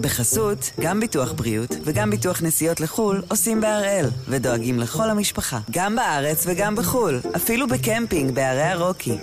בחסות, 0.00 0.70
גם 0.80 1.00
ביטוח 1.00 1.32
בריאות 1.32 1.76
וגם 1.84 2.10
ביטוח 2.10 2.42
נסיעות 2.42 2.80
לחו"ל 2.80 3.22
עושים 3.28 3.60
בהראל, 3.60 4.06
ודואגים 4.28 4.78
לכל 4.78 5.10
המשפחה, 5.10 5.58
גם 5.70 5.96
בארץ 5.96 6.44
וגם 6.46 6.76
בחו"ל, 6.76 7.20
אפילו 7.36 7.66
בקמפינג 7.68 8.34
בערי 8.34 8.62
הרוקי. 8.62 9.16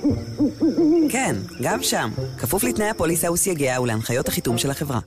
כן, 1.09 1.35
גם 1.61 1.83
שם, 1.83 2.09
כפוף 2.37 2.63
לתנאי 2.63 2.89
הפוליסה 2.89 3.31
וסייגיה 3.31 3.81
ולהנחיות 3.81 4.27
החיתום 4.27 4.57
של 4.57 4.71
החברה. 4.71 4.99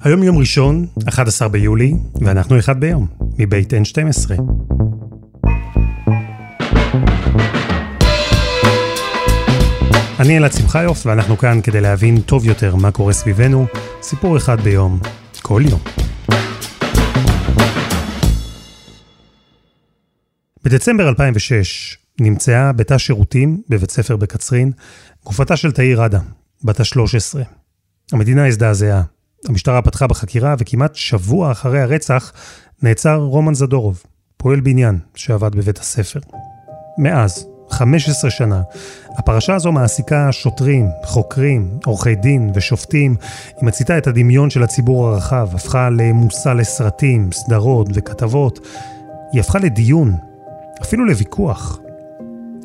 היום 0.00 0.22
יום 0.22 0.38
ראשון, 0.38 0.86
11 1.08 1.48
ביולי, 1.48 1.94
ואנחנו 2.20 2.58
אחד 2.58 2.80
ביום, 2.80 3.06
מבית 3.38 3.72
N12. 3.72 4.42
אני 10.20 10.38
אלעד 10.38 10.52
שמחיוף, 10.52 11.06
ואנחנו 11.06 11.38
כאן 11.38 11.60
כדי 11.62 11.80
להבין 11.80 12.20
טוב 12.20 12.46
יותר 12.46 12.76
מה 12.76 12.90
קורה 12.90 13.12
סביבנו, 13.12 13.66
סיפור 14.02 14.36
אחד 14.36 14.60
ביום, 14.60 15.00
כל 15.42 15.62
יום. 15.70 15.80
בדצמבר 20.64 21.08
2006 21.08 21.98
נמצאה 22.20 22.72
בתא 22.72 22.98
שירותים 22.98 23.62
בבית 23.68 23.90
ספר 23.90 24.16
בקצרין 24.16 24.72
גופתה 25.24 25.56
של 25.56 25.72
תאיר 25.72 26.02
ראדה, 26.02 26.20
בת 26.64 26.80
ה-13. 26.80 27.38
המדינה 28.12 28.46
הזדעזעה. 28.46 29.02
המשטרה 29.48 29.82
פתחה 29.82 30.06
בחקירה 30.06 30.54
וכמעט 30.58 30.94
שבוע 30.94 31.52
אחרי 31.52 31.80
הרצח 31.80 32.32
נעצר 32.82 33.16
רומן 33.16 33.54
זדורוב, 33.54 34.02
פועל 34.36 34.60
בניין 34.60 34.98
שעבד 35.14 35.54
בבית 35.56 35.78
הספר. 35.78 36.20
מאז, 36.98 37.46
15 37.72 38.30
שנה. 38.30 38.62
הפרשה 39.18 39.54
הזו 39.54 39.72
מעסיקה 39.72 40.32
שוטרים, 40.32 40.88
חוקרים, 41.04 41.78
עורכי 41.84 42.14
דין 42.14 42.50
ושופטים. 42.54 43.14
היא 43.56 43.66
מציתה 43.66 43.98
את 43.98 44.06
הדמיון 44.06 44.50
של 44.50 44.62
הציבור 44.62 45.08
הרחב, 45.08 45.48
הפכה 45.54 45.90
למושא 45.90 46.48
לסרטים, 46.48 47.32
סדרות 47.32 47.88
וכתבות. 47.94 48.58
היא 49.32 49.40
הפכה 49.40 49.58
לדיון, 49.58 50.12
אפילו 50.82 51.04
לוויכוח. 51.04 51.78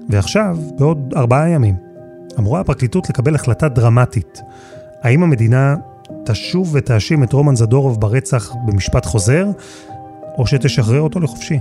ועכשיו, 0.09 0.57
בעוד 0.77 1.13
ארבעה 1.17 1.49
ימים, 1.49 1.75
אמורה 2.39 2.59
הפרקליטות 2.59 3.09
לקבל 3.09 3.35
החלטה 3.35 3.69
דרמטית. 3.69 4.41
האם 5.03 5.23
המדינה 5.23 5.75
תשוב 6.25 6.69
ותאשים 6.73 7.23
את 7.23 7.33
רומן 7.33 7.55
זדורוב 7.55 8.01
ברצח 8.01 8.51
במשפט 8.65 9.05
חוזר, 9.05 9.47
או 10.37 10.47
שתשחרר 10.47 11.01
אותו 11.01 11.19
לחופשי? 11.19 11.59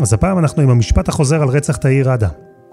אז 0.00 0.12
הפעם 0.12 0.38
אנחנו 0.38 0.62
עם 0.62 0.70
המשפט 0.70 1.08
החוזר 1.08 1.42
על 1.42 1.48
רצח 1.48 1.76
תאיר 1.76 2.10
ראדה. 2.10 2.28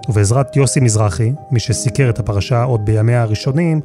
ובעזרת 0.09 0.55
יוסי 0.55 0.79
מזרחי, 0.79 1.31
מי 1.51 1.59
שסיקר 1.59 2.09
את 2.09 2.19
הפרשה 2.19 2.63
עוד 2.63 2.85
בימיה 2.85 3.21
הראשונים, 3.21 3.81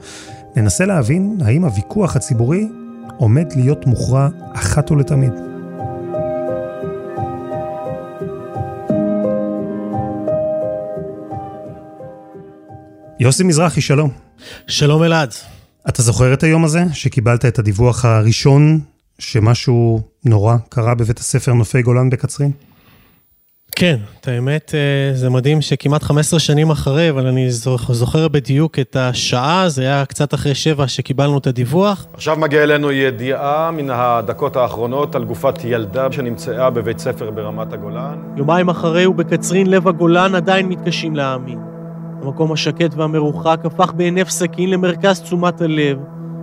ננסה 0.57 0.87
להבין 0.87 1.39
האם 1.45 1.65
הוויכוח 1.65 2.17
הציבורי 2.17 2.69
עומד 3.17 3.53
להיות 3.57 3.87
מוכרע 3.87 4.29
אחת 4.55 4.91
ולתמיד. 4.91 5.33
יוסי 13.21 13.45
מזרחי, 13.45 13.81
שלום. 13.81 14.11
שלום 14.67 15.03
אלעד. 15.03 15.35
אתה 15.89 16.03
זוכר 16.03 16.33
את 16.35 16.43
היום 16.43 16.65
הזה, 16.65 16.85
שקיבלת 16.93 17.45
את 17.45 17.59
הדיווח 17.59 18.05
הראשון 18.05 18.81
שמשהו 19.19 20.01
נורא 20.25 20.57
קרה 20.69 20.95
בבית 20.95 21.19
הספר 21.19 21.53
נופי 21.53 21.83
גולן 21.83 22.11
בקצרין? 22.11 22.51
כן, 23.77 23.97
את 24.21 24.29
האמת, 24.29 24.73
אה, 24.75 25.15
זה 25.15 25.31
מדהים 25.31 25.61
שכמעט 25.61 26.03
15 26.03 26.41
שנים 26.41 26.71
אחרי, 26.71 27.11
אבל 27.11 27.27
אני 27.27 27.51
זוכר 27.51 28.29
בדיוק 28.29 28.79
את 28.79 28.97
השעה, 28.97 29.69
זה 29.69 29.83
היה 29.83 30.05
קצת 30.05 30.35
אחרי 30.35 30.55
שבע 30.55 30.89
שקיבלנו 30.89 31.39
את 31.39 31.47
הדיווח. 31.47 32.07
עכשיו 32.15 32.37
מגיעה 32.37 32.63
אלינו 32.63 32.93
ידיעה 32.93 33.71
מן 33.71 33.91
הדקות 33.91 34.57
האחרונות 34.57 35.15
על 35.15 35.25
גופת 35.25 35.65
ילדה 35.65 36.13
שנמצאה 36.13 36.71
בבית 36.71 36.99
ספר 36.99 37.31
ברמת 37.31 37.73
הגולן. 37.73 38.19
יומיים 38.37 38.69
אחרי 38.69 39.07
ובקצרין 39.07 39.67
לב 39.67 39.89
הגולן 39.89 40.35
עדיין 40.35 40.69
מתקשים 40.69 41.17
להאמין. 41.17 41.59
המקום 42.23 42.53
השקט 42.53 42.95
והמרוחק 42.95 43.61
הפך 43.65 43.93
בהינף 43.93 44.29
סכין 44.29 44.71
למרכז 44.71 45.21
תשומת 45.21 45.61
הלב. 45.61 45.99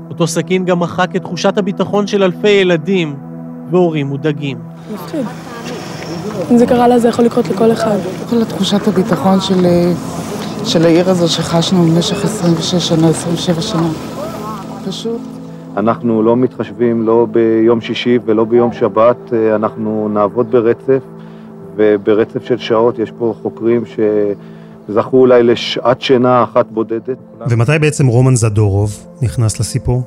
אותו 0.10 0.28
סכין 0.28 0.66
גם 0.66 0.80
מחק 0.80 1.16
את 1.16 1.22
תחושת 1.22 1.58
הביטחון 1.58 2.08
של 2.08 2.24
אלפי 2.24 2.50
ילדים 2.50 3.16
והורים 3.72 4.08
מודאגים. 4.08 4.58
מפחיד. 4.94 5.26
אם 6.52 6.58
זה 6.58 6.66
קרה 6.66 6.88
לה, 6.88 7.00
זה 7.00 7.08
יכול 7.08 7.26
לקרות 7.26 7.50
לכל 7.50 7.72
אחד. 7.72 7.98
כל 8.30 8.44
תחושת 8.46 8.88
הביטחון 8.88 9.42
של, 9.42 9.68
של 10.66 10.86
העיר 10.86 11.10
הזו 11.10 11.30
שחשנו 11.30 11.84
במשך 11.84 12.26
26 12.26 12.76
שנה, 12.76 13.10
27 13.10 13.62
שנה. 13.62 13.90
פשוט. 14.88 15.22
אנחנו 15.78 16.24
לא 16.24 16.38
מתחשבים 16.38 17.06
לא 17.08 17.28
ביום 17.32 17.82
שישי 17.82 18.20
ולא 18.26 18.44
ביום 18.46 18.74
שבת, 18.74 19.34
אנחנו 19.56 20.10
נעבוד 20.14 20.52
ברצף, 20.52 21.04
וברצף 21.76 22.46
של 22.46 22.58
שעות 22.58 23.00
יש 23.00 23.12
פה 23.18 23.36
חוקרים 23.42 23.84
שזכו 23.86 25.18
אולי 25.18 25.44
לשעת 25.44 26.02
שינה 26.02 26.44
אחת 26.44 26.66
בודדת. 26.72 27.18
ומתי 27.50 27.72
בעצם 27.82 28.08
רומן 28.08 28.36
זדורוב 28.36 29.08
נכנס 29.22 29.60
לסיפור? 29.60 30.04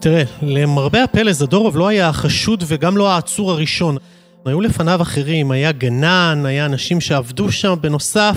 תראה, 0.00 0.22
למרבה 0.42 1.04
הפלא 1.04 1.32
זדורוב 1.32 1.76
לא 1.76 1.88
היה 1.88 2.08
החשוד 2.08 2.64
וגם 2.66 2.96
לא 2.96 3.10
העצור 3.10 3.50
הראשון. 3.50 3.96
היו 4.44 4.60
לפניו 4.60 5.02
אחרים, 5.02 5.50
היה 5.50 5.72
גנן, 5.72 6.42
היה 6.46 6.66
אנשים 6.66 7.00
שעבדו 7.00 7.52
שם 7.52 7.74
בנוסף. 7.80 8.36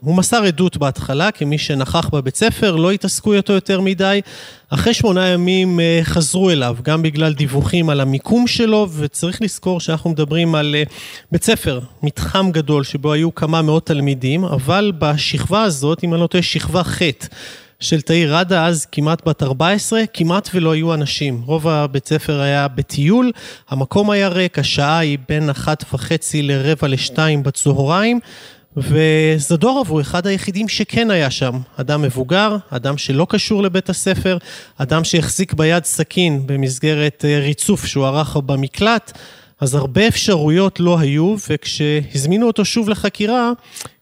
הוא 0.00 0.16
מסר 0.16 0.42
עדות 0.42 0.76
בהתחלה 0.76 1.30
כמי 1.30 1.58
שנכח 1.58 2.08
בבית 2.08 2.36
ספר, 2.36 2.76
לא 2.76 2.90
התעסקו 2.90 3.32
איתו 3.32 3.52
יותר 3.52 3.80
מדי. 3.80 4.20
אחרי 4.70 4.94
שמונה 4.94 5.28
ימים 5.28 5.80
אה, 5.80 6.00
חזרו 6.02 6.50
אליו, 6.50 6.76
גם 6.82 7.02
בגלל 7.02 7.32
דיווחים 7.32 7.90
על 7.90 8.00
המיקום 8.00 8.46
שלו, 8.46 8.88
וצריך 8.96 9.42
לזכור 9.42 9.80
שאנחנו 9.80 10.10
מדברים 10.10 10.54
על 10.54 10.74
אה, 10.78 10.82
בית 11.32 11.44
ספר, 11.44 11.80
מתחם 12.02 12.50
גדול, 12.52 12.84
שבו 12.84 13.12
היו 13.12 13.34
כמה 13.34 13.62
מאות 13.62 13.86
תלמידים, 13.86 14.44
אבל 14.44 14.92
בשכבה 14.98 15.62
הזאת, 15.62 16.04
אם 16.04 16.14
אני 16.14 16.20
לא 16.20 16.26
טועה, 16.26 16.42
שכבה 16.42 16.82
ח'. 16.84 17.02
של 17.80 18.00
תאיר 18.00 18.36
ראדה, 18.36 18.66
אז 18.66 18.86
כמעט 18.86 19.28
בת 19.28 19.42
14, 19.42 20.00
כמעט 20.14 20.48
ולא 20.54 20.72
היו 20.72 20.94
אנשים. 20.94 21.42
רוב 21.46 21.68
הבית 21.68 22.08
ספר 22.08 22.40
היה 22.40 22.68
בטיול, 22.68 23.32
המקום 23.68 24.10
היה 24.10 24.28
ריק, 24.28 24.58
השעה 24.58 24.98
היא 24.98 25.18
בין 25.28 25.50
אחת 25.50 25.84
וחצי 25.92 26.42
לרבע 26.42 26.88
לשתיים 26.88 27.42
בצהריים, 27.42 28.20
וזדורוב 28.76 29.90
הוא 29.90 30.00
אחד 30.00 30.26
היחידים 30.26 30.68
שכן 30.68 31.10
היה 31.10 31.30
שם. 31.30 31.58
אדם 31.76 32.02
מבוגר, 32.02 32.56
אדם 32.70 32.98
שלא 32.98 33.26
קשור 33.28 33.62
לבית 33.62 33.90
הספר, 33.90 34.38
אדם 34.76 35.04
שהחזיק 35.04 35.52
ביד 35.52 35.84
סכין 35.84 36.46
במסגרת 36.46 37.24
אה, 37.28 37.40
ריצוף 37.40 37.86
שהוא 37.86 38.06
ערך 38.06 38.36
במקלט. 38.36 39.18
אז 39.60 39.74
הרבה 39.74 40.08
אפשרויות 40.08 40.80
לא 40.80 40.98
היו, 40.98 41.36
וכשהזמינו 41.50 42.46
אותו 42.46 42.64
שוב 42.64 42.88
לחקירה, 42.88 43.52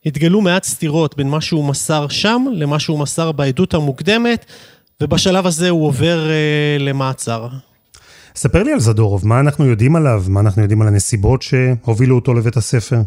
התגלו 0.07 0.41
מעט 0.41 0.65
סתירות 0.65 1.17
בין 1.17 1.29
מה 1.29 1.41
שהוא 1.41 1.65
מסר 1.65 2.09
שם 2.09 2.45
למה 2.53 2.79
שהוא 2.79 2.99
מסר 2.99 3.33
בעדות 3.33 3.75
המוקדמת, 3.75 4.47
ובשלב 5.01 5.47
הזה 5.47 5.69
הוא 5.69 5.87
עובר 5.87 6.31
אה, 6.31 6.77
למעצר. 6.79 7.49
ספר 8.37 8.63
לי 8.63 8.73
על 8.73 8.81
זדורוב, 8.81 9.27
מה 9.27 9.41
אנחנו 9.41 9.67
יודעים 9.67 9.97
עליו? 9.97 10.25
מה 10.29 10.41
אנחנו 10.41 10.63
יודעים 10.63 10.83
על 10.83 10.89
הנסיבות 10.89 11.43
שהובילו 11.43 12.17
אותו 12.17 12.35
לבית 12.35 12.57
הספר? 12.57 13.01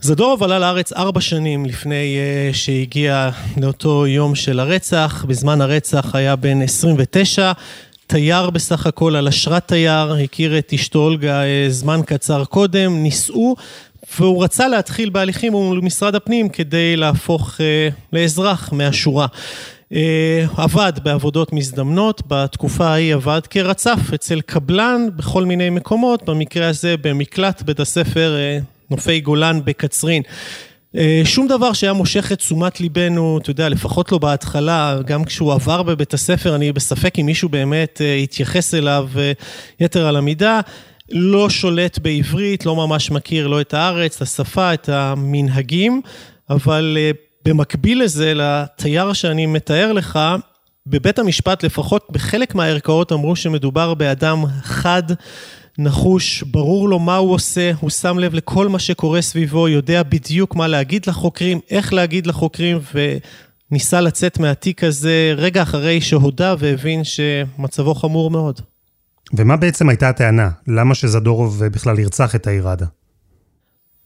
זדורוב 0.00 0.42
עלה 0.42 0.58
לארץ 0.58 0.92
ארבע 0.92 1.20
שנים 1.20 1.66
לפני 1.66 2.16
uh, 2.16 2.54
שהגיע 2.54 3.30
לאותו 3.60 4.06
יום 4.06 4.34
של 4.34 4.60
הרצח. 4.60 5.24
בזמן 5.28 5.60
הרצח 5.60 6.14
היה 6.14 6.36
בן 6.36 6.62
29, 6.62 7.52
תייר 8.12 8.50
בסך 8.50 8.86
הכל, 8.86 9.16
על 9.16 9.28
אשרת 9.28 9.68
תייר, 9.68 10.12
הכיר 10.12 10.58
את 10.58 10.72
אשתו 10.72 10.98
אולגה 10.98 11.44
אה, 11.44 11.66
זמן 11.68 12.00
קצר 12.06 12.44
קודם, 12.44 13.02
נישאו, 13.02 13.54
והוא 14.18 14.44
רצה 14.44 14.68
להתחיל 14.68 15.10
בהליכים 15.10 15.52
מול 15.52 15.80
משרד 15.80 16.14
הפנים 16.14 16.48
כדי 16.48 16.96
להפוך 16.96 17.60
אה, 17.60 17.88
לאזרח 18.12 18.72
מהשורה. 18.72 19.26
אה, 19.92 20.46
עבד 20.56 20.92
בעבודות 21.02 21.52
מזדמנות, 21.52 22.22
בתקופה 22.28 22.86
ההיא 22.86 23.14
עבד 23.14 23.40
כרצף 23.50 24.00
אצל 24.14 24.40
קבלן 24.40 25.08
בכל 25.16 25.44
מיני 25.44 25.70
מקומות, 25.70 26.22
במקרה 26.24 26.68
הזה 26.68 26.94
במקלט 27.00 27.62
בית 27.62 27.80
הספר 27.80 28.36
נופי 28.90 29.20
גולן 29.20 29.60
בקצרין. 29.64 30.22
אה, 30.96 31.22
שום 31.24 31.48
דבר 31.48 31.72
שהיה 31.72 31.92
מושך 31.92 32.32
את 32.32 32.38
תשומת 32.38 32.80
ליבנו, 32.80 33.38
אתה 33.38 33.50
יודע, 33.50 33.68
לפחות 33.68 34.12
לא 34.12 34.18
בהתחלה, 34.18 34.98
גם 35.06 35.24
כשהוא 35.24 35.52
עבר 35.52 35.82
בבית 35.82 36.14
הספר, 36.14 36.54
אני 36.54 36.72
בספק 36.72 37.18
אם 37.18 37.26
מישהו 37.26 37.48
באמת 37.48 38.00
אה, 38.04 38.14
התייחס 38.14 38.74
אליו 38.74 39.08
אה, 39.18 39.32
יתר 39.80 40.06
על 40.06 40.16
המידה. 40.16 40.60
לא 41.10 41.50
שולט 41.50 41.98
בעברית, 41.98 42.66
לא 42.66 42.76
ממש 42.76 43.10
מכיר 43.10 43.46
לא 43.46 43.60
את 43.60 43.74
הארץ, 43.74 44.16
את 44.16 44.22
השפה, 44.22 44.74
את 44.74 44.88
המנהגים, 44.88 46.00
אבל 46.50 46.98
במקביל 47.44 48.02
לזה, 48.02 48.32
לתייר 48.34 49.12
שאני 49.12 49.46
מתאר 49.46 49.92
לך, 49.92 50.18
בבית 50.86 51.18
המשפט, 51.18 51.64
לפחות 51.64 52.06
בחלק 52.10 52.54
מהערכאות 52.54 53.12
אמרו 53.12 53.36
שמדובר 53.36 53.94
באדם 53.94 54.44
חד, 54.62 55.02
נחוש, 55.78 56.42
ברור 56.42 56.88
לו 56.88 56.98
מה 56.98 57.16
הוא 57.16 57.32
עושה, 57.32 57.72
הוא 57.80 57.90
שם 57.90 58.18
לב 58.18 58.34
לכל 58.34 58.68
מה 58.68 58.78
שקורה 58.78 59.22
סביבו, 59.22 59.68
יודע 59.68 60.02
בדיוק 60.02 60.56
מה 60.56 60.68
להגיד 60.68 61.06
לחוקרים, 61.06 61.60
איך 61.70 61.92
להגיד 61.92 62.26
לחוקרים, 62.26 62.78
ניסה 63.70 64.00
לצאת 64.00 64.38
מהתיק 64.38 64.84
הזה 64.84 65.34
רגע 65.36 65.62
אחרי 65.62 66.00
שהודה 66.00 66.54
והבין 66.58 67.04
שמצבו 67.04 67.94
חמור 67.94 68.30
מאוד. 68.30 68.60
ומה 69.34 69.56
בעצם 69.56 69.88
הייתה 69.88 70.08
הטענה? 70.08 70.50
למה 70.66 70.94
שזדורוב 70.94 71.64
בכלל 71.64 71.98
ירצח 71.98 72.34
את 72.34 72.46
העיר 72.46 72.68
עדה? 72.68 72.86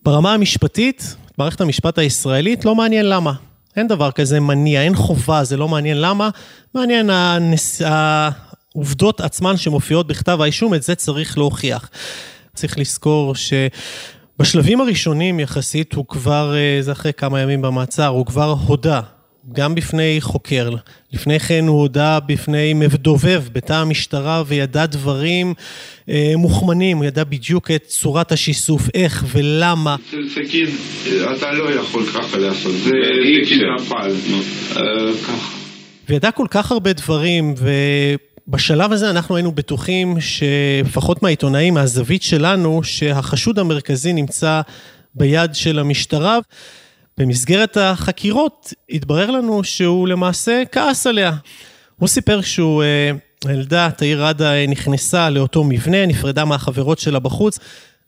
ברמה 0.04 0.34
המשפטית, 0.34 1.16
מערכת 1.38 1.60
המשפט 1.60 1.98
הישראלית 1.98 2.64
לא 2.64 2.74
מעניין 2.74 3.08
למה. 3.08 3.32
אין 3.76 3.88
דבר 3.88 4.10
כזה 4.10 4.40
מניע, 4.40 4.82
אין 4.82 4.94
חובה, 4.94 5.44
זה 5.44 5.56
לא 5.56 5.68
מעניין 5.68 6.00
למה. 6.00 6.30
מעניין 6.74 7.10
הנס... 7.10 7.82
העובדות 8.76 9.20
עצמן 9.20 9.56
שמופיעות 9.56 10.06
בכתב 10.06 10.38
האישום, 10.40 10.74
את 10.74 10.82
זה 10.82 10.94
צריך 10.94 11.38
להוכיח. 11.38 11.90
צריך 12.54 12.78
לזכור 12.78 13.34
שבשלבים 13.34 14.80
הראשונים 14.80 15.40
יחסית, 15.40 15.92
הוא 15.92 16.06
כבר, 16.06 16.54
אה, 16.56 16.82
זה 16.82 16.92
אחרי 16.92 17.12
כמה 17.12 17.40
ימים 17.40 17.62
במעצר, 17.62 18.06
הוא 18.06 18.26
כבר 18.26 18.56
הודה 18.66 19.00
גם 19.52 19.74
בפני 19.74 20.16
חוקר. 20.20 20.70
לפני 21.12 21.40
כן 21.40 21.64
הוא 21.66 21.80
הודה 21.80 22.20
בפני 22.20 22.74
מדובב 22.74 23.42
בתא 23.52 23.72
המשטרה 23.72 24.42
וידע 24.46 24.86
דברים 24.86 25.54
אה, 26.08 26.32
מוכמנים, 26.36 26.96
הוא 26.96 27.04
ידע 27.04 27.24
בדיוק 27.24 27.70
את 27.70 27.84
צורת 27.86 28.32
השיסוף, 28.32 28.82
איך 28.94 29.24
ולמה. 29.32 29.96
אצל 30.08 30.28
סכין 30.28 30.66
אתה 31.36 31.52
לא 31.52 31.70
יכול 31.70 32.06
ככה 32.06 32.38
לעשות, 32.38 32.72
זה 32.72 32.90
סכין 33.44 33.60
נפל, 33.78 34.12
אה, 34.76 34.82
ככה. 35.22 35.56
וידע 36.08 36.30
כל 36.30 36.46
כך 36.50 36.72
הרבה 36.72 36.92
דברים, 36.92 37.54
ובשלב 38.48 38.92
הזה 38.92 39.10
אנחנו 39.10 39.36
היינו 39.36 39.52
בטוחים 39.52 40.16
שלפחות 40.20 41.22
מהעיתונאים, 41.22 41.74
מהזווית 41.74 42.22
שלנו, 42.22 42.82
שהחשוד 42.82 43.58
המרכזי 43.58 44.12
נמצא 44.12 44.60
ביד 45.14 45.54
של 45.54 45.78
המשטרה. 45.78 46.38
במסגרת 47.18 47.76
החקירות 47.76 48.72
התברר 48.90 49.30
לנו 49.30 49.64
שהוא 49.64 50.08
למעשה 50.08 50.62
כעס 50.72 51.06
עליה. 51.06 51.32
הוא 51.96 52.08
סיפר 52.08 52.40
שהוא, 52.40 52.82
אה, 52.82 53.10
הילדה, 53.44 53.90
תאיר 53.96 54.24
ראדה, 54.24 54.66
נכנסה 54.66 55.30
לאותו 55.30 55.64
מבנה, 55.64 56.06
נפרדה 56.06 56.44
מהחברות 56.44 56.98
שלה 56.98 57.18
בחוץ, 57.18 57.58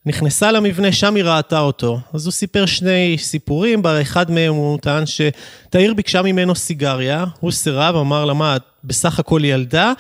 נכנסה 0.07 0.53
למבנה, 0.53 0.93
שם 0.93 1.15
היא 1.15 1.25
ראתה 1.25 1.61
אותו. 1.61 2.01
אז 2.13 2.27
הוא 2.27 2.33
סיפר 2.33 2.67
שני 2.67 3.17
סיפורים, 3.19 3.83
באחד 3.83 4.31
מהם 4.31 4.55
הוא 4.55 4.79
טען 4.79 5.05
שתאיר 5.07 5.95
ביקשה 5.95 6.23
ממנו 6.23 6.55
סיגריה, 6.55 7.25
הוא 7.41 7.51
סירב, 7.51 7.97
אמר 7.97 8.25
לה, 8.25 8.35
מה, 8.35 8.57
את 8.57 8.63
בסך 8.85 9.19
הכל 9.19 9.41
ילדה? 9.45 9.93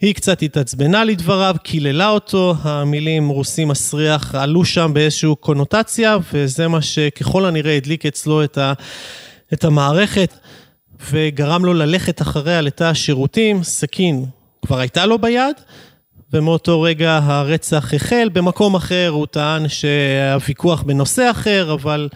היא 0.00 0.14
קצת 0.14 0.42
התעצבנה 0.42 1.04
לדבריו, 1.04 1.56
קיללה 1.62 2.08
אותו, 2.08 2.54
המילים 2.62 3.28
רוסי 3.28 3.64
מסריח 3.64 4.34
עלו 4.34 4.64
שם 4.64 4.90
באיזושהי 4.94 5.30
קונוטציה, 5.40 6.16
וזה 6.32 6.68
מה 6.68 6.82
שככל 6.82 7.44
הנראה 7.44 7.76
הדליק 7.76 8.06
אצלו 8.06 8.44
את, 8.44 8.58
ה, 8.58 8.72
את 9.52 9.64
המערכת, 9.64 10.34
וגרם 11.10 11.64
לו 11.64 11.74
ללכת 11.74 12.22
אחריה 12.22 12.60
לתא 12.60 12.84
השירותים, 12.84 13.62
סכין 13.62 14.24
כבר 14.66 14.78
הייתה 14.78 15.06
לו 15.06 15.18
ביד, 15.18 15.56
ומאותו 16.32 16.82
רגע 16.82 17.20
הרצח 17.22 17.94
החל. 17.94 18.28
במקום 18.32 18.74
אחר 18.74 19.08
הוא 19.08 19.26
טען 19.26 19.68
שהוויכוח 19.68 20.82
בנושא 20.82 21.30
אחר, 21.30 21.72
אבל 21.72 22.08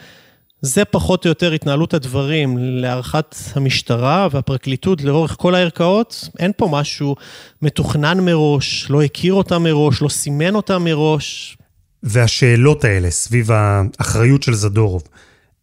זה 0.65 0.85
פחות 0.85 1.25
או 1.25 1.29
יותר 1.29 1.53
התנהלות 1.53 1.95
הדברים 1.95 2.57
להערכת 2.59 3.35
המשטרה 3.55 4.29
והפרקליטות 4.31 5.03
לאורך 5.03 5.37
כל 5.39 5.55
הערכאות. 5.55 6.29
אין 6.39 6.53
פה 6.57 6.69
משהו 6.71 7.17
מתוכנן 7.63 8.21
מראש, 8.21 8.91
לא 8.91 9.03
הכיר 9.03 9.35
אותה 9.35 9.59
מראש, 9.59 10.03
לא 10.03 10.09
סימן 10.09 10.55
אותה 10.55 10.79
מראש. 10.79 11.57
והשאלות 12.03 12.85
האלה 12.85 13.11
סביב 13.11 13.51
האחריות 13.53 14.43
של 14.43 14.55
זדורוב, 14.55 15.03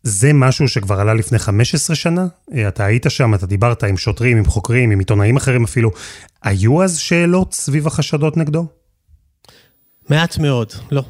זה 0.03 0.33
משהו 0.33 0.68
שכבר 0.68 1.00
עלה 1.00 1.13
לפני 1.13 1.39
15 1.39 1.95
שנה? 1.95 2.27
אתה 2.68 2.86
היית 2.86 3.06
שם, 3.09 3.33
אתה 3.33 3.45
דיברת 3.45 3.83
עם 3.83 3.98
שוטרים, 3.98 4.38
עם 4.38 4.45
חוקרים, 4.45 4.92
עם 4.92 5.00
עיתונאים 5.00 5.38
אחרים 5.38 5.63
אפילו. 5.63 5.92
היו 6.44 6.83
אז 6.83 6.98
שאלות 6.98 7.53
סביב 7.53 7.88
החשדות 7.88 8.38
נגדו? 8.38 8.68
מעט 10.09 10.38
מאוד, 10.38 10.74
לא. 10.92 11.03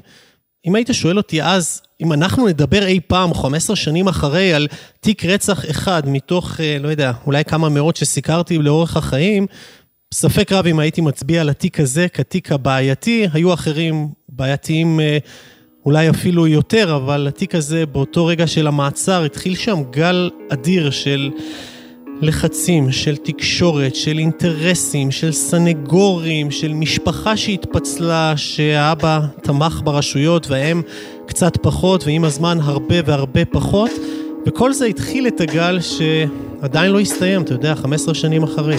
אם 0.65 0.75
היית 0.75 0.89
שואל 0.91 1.17
אותי 1.17 1.43
אז, 1.43 1.81
אם 2.01 2.13
אנחנו 2.13 2.47
נדבר 2.47 2.85
אי 2.85 2.99
פעם, 3.07 3.33
15 3.33 3.75
שנים 3.75 4.07
אחרי, 4.07 4.53
על 4.53 4.67
תיק 4.99 5.25
רצח 5.25 5.69
אחד 5.69 6.03
מתוך, 6.05 6.59
אה, 6.59 6.77
לא 6.79 6.87
יודע, 6.87 7.11
אולי 7.25 7.45
כמה 7.45 7.69
מאות 7.69 7.95
שסיקרתי 7.95 8.57
לאורך 8.57 8.97
החיים, 8.97 9.47
ספק 10.13 10.51
רב 10.51 10.67
אם 10.67 10.79
הייתי 10.79 11.01
מצביע 11.01 11.41
על 11.41 11.49
התיק 11.49 11.79
הזה 11.79 12.07
כתיק 12.07 12.51
הבעייתי, 12.51 13.27
היו 13.33 13.53
אחרים 13.53 14.09
בעייתיים 14.29 14.99
אה, 14.99 15.17
אולי 15.85 16.09
אפילו 16.09 16.47
יותר, 16.47 16.95
אבל 16.95 17.27
התיק 17.27 17.55
הזה 17.55 17.85
באותו 17.85 18.25
רגע 18.25 18.47
של 18.47 18.67
המעצר 18.67 19.23
התחיל 19.23 19.55
שם 19.55 19.83
גל 19.91 20.29
אדיר 20.49 20.91
של 20.91 21.31
לחצים, 22.21 22.91
של 22.91 23.17
תקשורת, 23.17 23.95
של 23.95 24.17
אינטרסים, 24.17 25.11
של 25.11 25.31
סנגורים, 25.31 26.51
של 26.51 26.73
משפחה 26.73 27.37
שהתפצלה, 27.37 28.33
שהאבא 28.35 29.19
תמך 29.41 29.81
ברשויות 29.83 30.47
והאם 30.49 30.81
קצת 31.25 31.57
פחות, 31.61 32.03
ועם 32.07 32.23
הזמן 32.23 32.57
הרבה 32.61 32.95
והרבה 33.05 33.45
פחות, 33.45 33.91
וכל 34.45 34.73
זה 34.73 34.85
התחיל 34.85 35.27
את 35.27 35.41
הגל 35.41 35.79
שעדיין 35.81 36.91
לא 36.91 36.99
הסתיים, 36.99 37.41
אתה 37.41 37.53
יודע, 37.53 37.75
15 37.75 38.13
שנים 38.13 38.43
אחרי. 38.43 38.77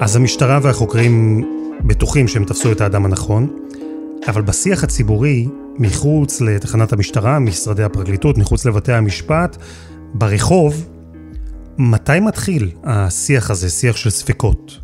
אז 0.00 0.16
המשטרה 0.16 0.58
והחוקרים 0.62 1.44
בטוחים 1.84 2.28
שהם 2.28 2.44
תפסו 2.44 2.72
את 2.72 2.80
האדם 2.80 3.04
הנכון, 3.04 3.48
אבל 4.28 4.42
בשיח 4.42 4.84
הציבורי, 4.84 5.46
מחוץ 5.78 6.40
לתחנת 6.40 6.92
המשטרה, 6.92 7.38
משרדי 7.38 7.82
הפרקליטות, 7.82 8.38
מחוץ 8.38 8.66
לבתי 8.66 8.92
המשפט, 8.92 9.56
ברחוב, 10.14 10.74
מתי 11.78 12.20
מתחיל 12.20 12.70
השיח 12.84 13.50
הזה, 13.50 13.68
שיח 13.68 13.96
של 13.96 14.10
ספקות? 14.10 14.80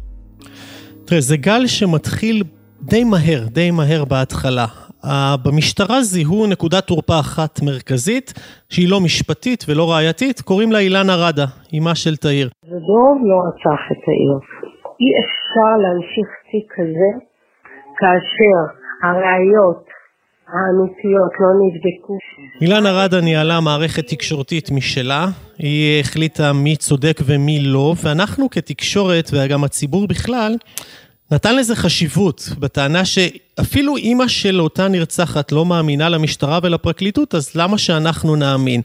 תראה, 1.04 1.20
זה 1.20 1.36
גל 1.36 1.66
שמתחיל 1.66 2.42
די 2.82 3.04
מהר, 3.04 3.46
די 3.46 3.70
מהר 3.70 4.04
בהתחלה. 4.04 4.66
במשטרה 5.44 6.02
זיהו 6.02 6.46
נקודת 6.46 6.86
תורפה 6.86 7.20
אחת 7.20 7.60
מרכזית, 7.62 8.32
שהיא 8.68 8.88
לא 8.90 9.00
משפטית 9.00 9.64
ולא 9.68 9.92
ראייתית, 9.92 10.40
קוראים 10.40 10.72
לה 10.72 10.78
אילנה 10.78 11.16
ראדה, 11.16 11.44
אמה 11.78 11.94
של 11.94 12.16
תאיר. 12.16 12.48
זה 12.62 12.76
דוב 12.88 13.18
לא 13.30 13.36
רצח 13.46 13.82
את 13.92 13.96
תאיר. 14.04 14.34
אי 15.00 15.10
אפשר 15.24 15.72
להמשיך 15.82 16.28
תיק 16.50 16.72
כזה 16.76 17.10
כאשר 17.98 18.58
הראיות 19.02 19.93
האמיתיות 20.54 21.32
לא 21.40 21.48
נבדקו. 21.60 22.18
אילנה 22.60 22.92
ראדה 22.92 23.20
ניהלה 23.20 23.60
מערכת 23.60 24.06
תקשורתית 24.06 24.70
משלה, 24.70 25.26
היא 25.58 26.00
החליטה 26.00 26.52
מי 26.52 26.76
צודק 26.76 27.20
ומי 27.24 27.60
לא, 27.60 27.94
ואנחנו 28.02 28.50
כתקשורת 28.50 29.30
וגם 29.32 29.64
הציבור 29.64 30.06
בכלל, 30.06 30.56
נתן 31.30 31.56
לזה 31.56 31.76
חשיבות, 31.76 32.48
בטענה 32.58 33.04
שאפילו 33.04 33.96
אימא 33.96 34.28
של 34.28 34.60
אותה 34.60 34.88
נרצחת 34.88 35.52
לא 35.52 35.64
מאמינה 35.64 36.08
למשטרה 36.08 36.58
ולפרקליטות, 36.62 37.34
אז 37.34 37.54
למה 37.54 37.78
שאנחנו 37.78 38.36
נאמין? 38.36 38.80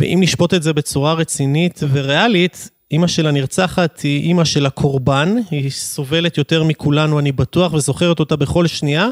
ואם 0.00 0.18
נשפוט 0.22 0.54
את 0.54 0.62
זה 0.62 0.72
בצורה 0.72 1.12
רצינית 1.12 1.80
וריאלית, 1.92 2.70
אימא 2.90 3.06
של 3.06 3.26
הנרצחת 3.26 4.00
היא 4.00 4.22
אימא 4.22 4.44
של 4.44 4.66
הקורבן, 4.66 5.36
היא 5.50 5.70
סובלת 5.70 6.38
יותר 6.38 6.64
מכולנו, 6.64 7.18
אני 7.18 7.32
בטוח, 7.32 7.72
וזוכרת 7.72 8.20
אותה 8.20 8.36
בכל 8.36 8.66
שנייה, 8.66 9.08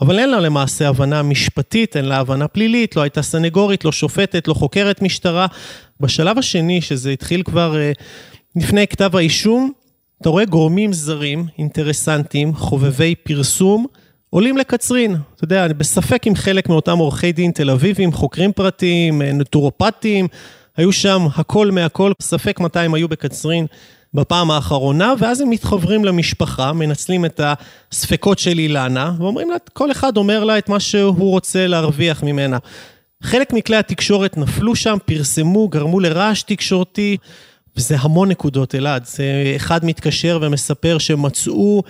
אבל 0.00 0.18
אין 0.18 0.30
לה 0.30 0.40
למעשה 0.40 0.88
הבנה 0.88 1.22
משפטית, 1.22 1.96
אין 1.96 2.04
לה 2.04 2.18
הבנה 2.18 2.48
פלילית, 2.48 2.96
לא 2.96 3.02
הייתה 3.02 3.22
סנגורית, 3.22 3.84
לא 3.84 3.92
שופטת, 3.92 4.48
לא 4.48 4.54
חוקרת 4.54 5.02
משטרה. 5.02 5.46
בשלב 6.00 6.38
השני, 6.38 6.80
שזה 6.80 7.10
התחיל 7.10 7.42
כבר 7.42 7.76
אה, 7.76 7.92
לפני 8.56 8.86
כתב 8.86 9.16
האישום, 9.16 9.72
אתה 10.20 10.28
רואה 10.28 10.44
גורמים 10.44 10.92
זרים, 10.92 11.46
אינטרסנטים, 11.58 12.54
חובבי 12.54 13.14
פרסום, 13.14 13.86
עולים 14.30 14.56
לקצרין. 14.56 15.16
אתה 15.36 15.44
יודע, 15.44 15.64
אני 15.64 15.74
בספק 15.74 16.26
עם 16.26 16.34
חלק 16.34 16.68
מאותם 16.68 16.98
עורכי 16.98 17.32
דין 17.32 17.50
תל 17.50 17.70
אביבים, 17.70 18.12
חוקרים 18.12 18.52
פרטיים, 18.52 19.22
אה, 19.22 19.32
נטורופטים, 19.32 20.28
היו 20.76 20.92
שם 20.92 21.26
הכל 21.36 21.70
מהכל, 21.70 22.12
ספק 22.22 22.60
מתי 22.60 22.78
הם 22.78 22.94
היו 22.94 23.08
בקצרין 23.08 23.66
בפעם 24.16 24.50
האחרונה, 24.50 25.14
ואז 25.18 25.40
הם 25.40 25.50
מתחברים 25.50 26.04
למשפחה, 26.04 26.72
מנצלים 26.72 27.24
את 27.24 27.40
הספקות 27.44 28.38
של 28.38 28.58
אילנה, 28.58 29.12
ואומרים 29.18 29.50
לה, 29.50 29.56
כל 29.72 29.90
אחד 29.90 30.16
אומר 30.16 30.44
לה 30.44 30.58
את 30.58 30.68
מה 30.68 30.80
שהוא 30.80 31.30
רוצה 31.30 31.66
להרוויח 31.66 32.22
ממנה. 32.22 32.58
חלק 33.22 33.52
מכלי 33.52 33.76
התקשורת 33.76 34.36
נפלו 34.36 34.76
שם, 34.76 34.96
פרסמו, 35.04 35.68
גרמו 35.68 36.00
לרעש 36.00 36.42
תקשורתי. 36.42 37.16
וזה 37.76 37.96
המון 37.98 38.28
נקודות, 38.28 38.74
אלעד. 38.74 39.04
זה 39.04 39.24
אחד 39.56 39.84
מתקשר 39.84 40.38
ומספר 40.42 40.98
שמצאו 40.98 41.82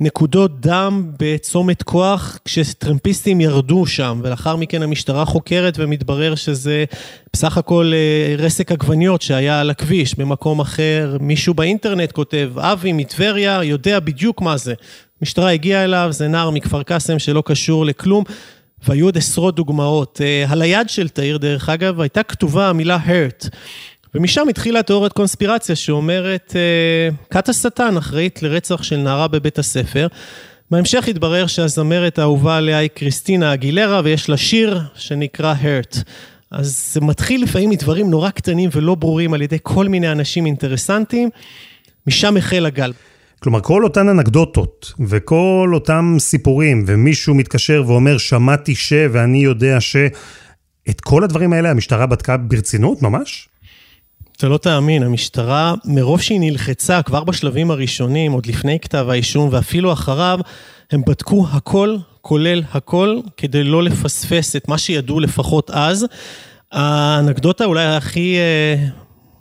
נקודות 0.00 0.60
דם 0.60 1.10
בצומת 1.18 1.82
כוח 1.82 2.38
כשטרמפיסטים 2.44 3.40
ירדו 3.40 3.86
שם, 3.86 4.20
ולאחר 4.22 4.56
מכן 4.56 4.82
המשטרה 4.82 5.24
חוקרת 5.24 5.74
ומתברר 5.78 6.34
שזה 6.34 6.84
בסך 7.32 7.58
הכל 7.58 7.92
אה, 7.94 8.34
רסק 8.38 8.72
עגבניות 8.72 9.22
שהיה 9.22 9.60
על 9.60 9.70
הכביש. 9.70 10.14
במקום 10.14 10.60
אחר, 10.60 11.16
מישהו 11.20 11.54
באינטרנט 11.54 12.12
כותב, 12.12 12.52
אבי 12.58 12.92
מטבריה 12.92 13.64
יודע 13.64 14.00
בדיוק 14.00 14.42
מה 14.42 14.56
זה. 14.56 14.74
המשטרה 15.20 15.52
הגיעה 15.52 15.84
אליו, 15.84 16.08
זה 16.10 16.28
נער 16.28 16.50
מכפר 16.50 16.82
קאסם 16.82 17.18
שלא 17.18 17.42
קשור 17.46 17.86
לכלום. 17.86 18.24
והיו 18.88 19.06
עוד 19.06 19.16
עשרות 19.16 19.54
דוגמאות. 19.56 20.20
Uh, 20.20 20.52
על 20.52 20.62
היד 20.62 20.88
של 20.88 21.08
תאיר, 21.08 21.36
דרך 21.36 21.68
אגב, 21.68 22.00
הייתה 22.00 22.22
כתובה 22.22 22.68
המילה 22.68 22.98
hurt. 23.06 23.48
ומשם 24.16 24.48
התחילה 24.48 24.82
תיאוריית 24.82 25.12
קונספירציה 25.12 25.76
שאומרת, 25.76 26.54
uh, 26.54 27.34
כת 27.34 27.48
השטן 27.48 27.96
אחראית 27.96 28.42
לרצח 28.42 28.82
של 28.82 28.96
נערה 28.96 29.28
בבית 29.28 29.58
הספר. 29.58 30.06
בהמשך 30.70 31.08
התברר 31.08 31.46
שהזמרת 31.46 32.18
האהובה 32.18 32.56
עליה 32.56 32.78
היא 32.78 32.90
קריסטינה 32.94 33.54
אגילרה, 33.54 34.00
ויש 34.04 34.28
לה 34.28 34.36
שיר 34.36 34.80
שנקרא 34.94 35.54
hurt. 35.62 36.02
אז 36.50 36.90
זה 36.92 37.00
מתחיל 37.00 37.42
לפעמים 37.42 37.70
מדברים 37.70 38.10
נורא 38.10 38.30
קטנים 38.30 38.70
ולא 38.72 38.94
ברורים 38.94 39.34
על 39.34 39.42
ידי 39.42 39.58
כל 39.62 39.88
מיני 39.88 40.12
אנשים 40.12 40.46
אינטרסנטים, 40.46 41.28
משם 42.06 42.36
החל 42.36 42.66
הגל. 42.66 42.92
כלומר, 43.42 43.60
כל 43.60 43.84
אותן 43.84 44.08
אנקדוטות 44.08 44.92
וכל 45.08 45.70
אותם 45.74 46.16
סיפורים, 46.18 46.84
ומישהו 46.86 47.34
מתקשר 47.34 47.82
ואומר, 47.86 48.18
שמעתי 48.18 48.74
ש... 48.74 48.92
ואני 49.12 49.38
יודע 49.38 49.80
ש... 49.80 49.96
את 50.90 51.00
כל 51.00 51.24
הדברים 51.24 51.52
האלה 51.52 51.70
המשטרה 51.70 52.06
בדקה 52.06 52.36
ברצינות, 52.36 53.02
ממש? 53.02 53.48
אתה 54.36 54.48
לא 54.48 54.58
תאמין, 54.58 55.02
המשטרה, 55.02 55.74
מרוב 55.84 56.20
שהיא 56.20 56.40
נלחצה 56.40 57.02
כבר 57.02 57.24
בשלבים 57.24 57.70
הראשונים, 57.70 58.32
עוד 58.32 58.46
לפני 58.46 58.80
כתב 58.80 59.06
האישום 59.10 59.48
ואפילו 59.52 59.92
אחריו, 59.92 60.38
הם 60.90 61.02
בדקו 61.06 61.46
הכל, 61.52 61.96
כולל 62.20 62.62
הכל, 62.72 63.20
כדי 63.36 63.64
לא 63.64 63.82
לפספס 63.82 64.56
את 64.56 64.68
מה 64.68 64.78
שידעו 64.78 65.20
לפחות 65.20 65.70
אז. 65.70 66.06
האנקדוטה 66.72 67.64
אולי 67.64 67.84
הכי 67.84 68.36
אה, 68.36 68.86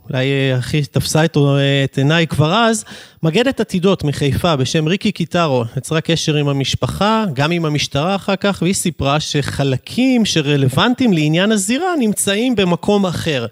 אולי 0.10 0.26
אה, 0.26 0.58
הכי 0.58 0.82
תפסה 0.82 1.26
את, 1.26 1.38
אה, 1.38 1.84
את 1.84 1.98
עיניי 1.98 2.28
כבר 2.28 2.54
אז, 2.54 2.86
מגדת 3.24 3.60
עתידות 3.60 4.04
מחיפה 4.04 4.56
בשם 4.56 4.88
ריקי 4.88 5.12
קיטרו, 5.12 5.64
יצרה 5.78 6.02
קשר 6.02 6.36
עם 6.36 6.48
המשפחה, 6.48 7.26
גם 7.34 7.52
עם 7.52 7.66
המשטרה 7.66 8.16
אחר 8.16 8.36
כך, 8.36 8.60
והיא 8.62 8.74
סיפרה 8.74 9.20
שחלקים 9.20 10.26
שרלוונטיים 10.26 11.14
לעניין 11.14 11.52
הזירה 11.52 11.94
נמצאים 12.00 12.56
במקום 12.56 13.06
אחר. 13.06 13.46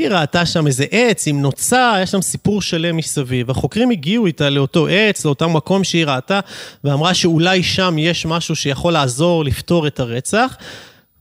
היא 0.00 0.08
ראתה 0.08 0.46
שם 0.46 0.66
איזה 0.66 0.84
עץ 0.90 1.26
עם 1.26 1.42
נוצה, 1.42 1.92
היה 1.94 2.06
שם 2.06 2.22
סיפור 2.22 2.62
שלם 2.62 2.96
מסביב. 2.96 3.50
החוקרים 3.50 3.90
הגיעו 3.90 4.26
איתה 4.26 4.50
לאותו 4.50 4.86
עץ, 4.88 5.24
לאותו 5.24 5.48
מקום 5.48 5.84
שהיא 5.84 6.06
ראתה, 6.06 6.40
ואמרה 6.84 7.14
שאולי 7.14 7.62
שם 7.62 7.96
יש 7.98 8.26
משהו 8.26 8.56
שיכול 8.56 8.92
לעזור 8.92 9.44
לפתור 9.44 9.86
את 9.86 10.00
הרצח. 10.00 10.56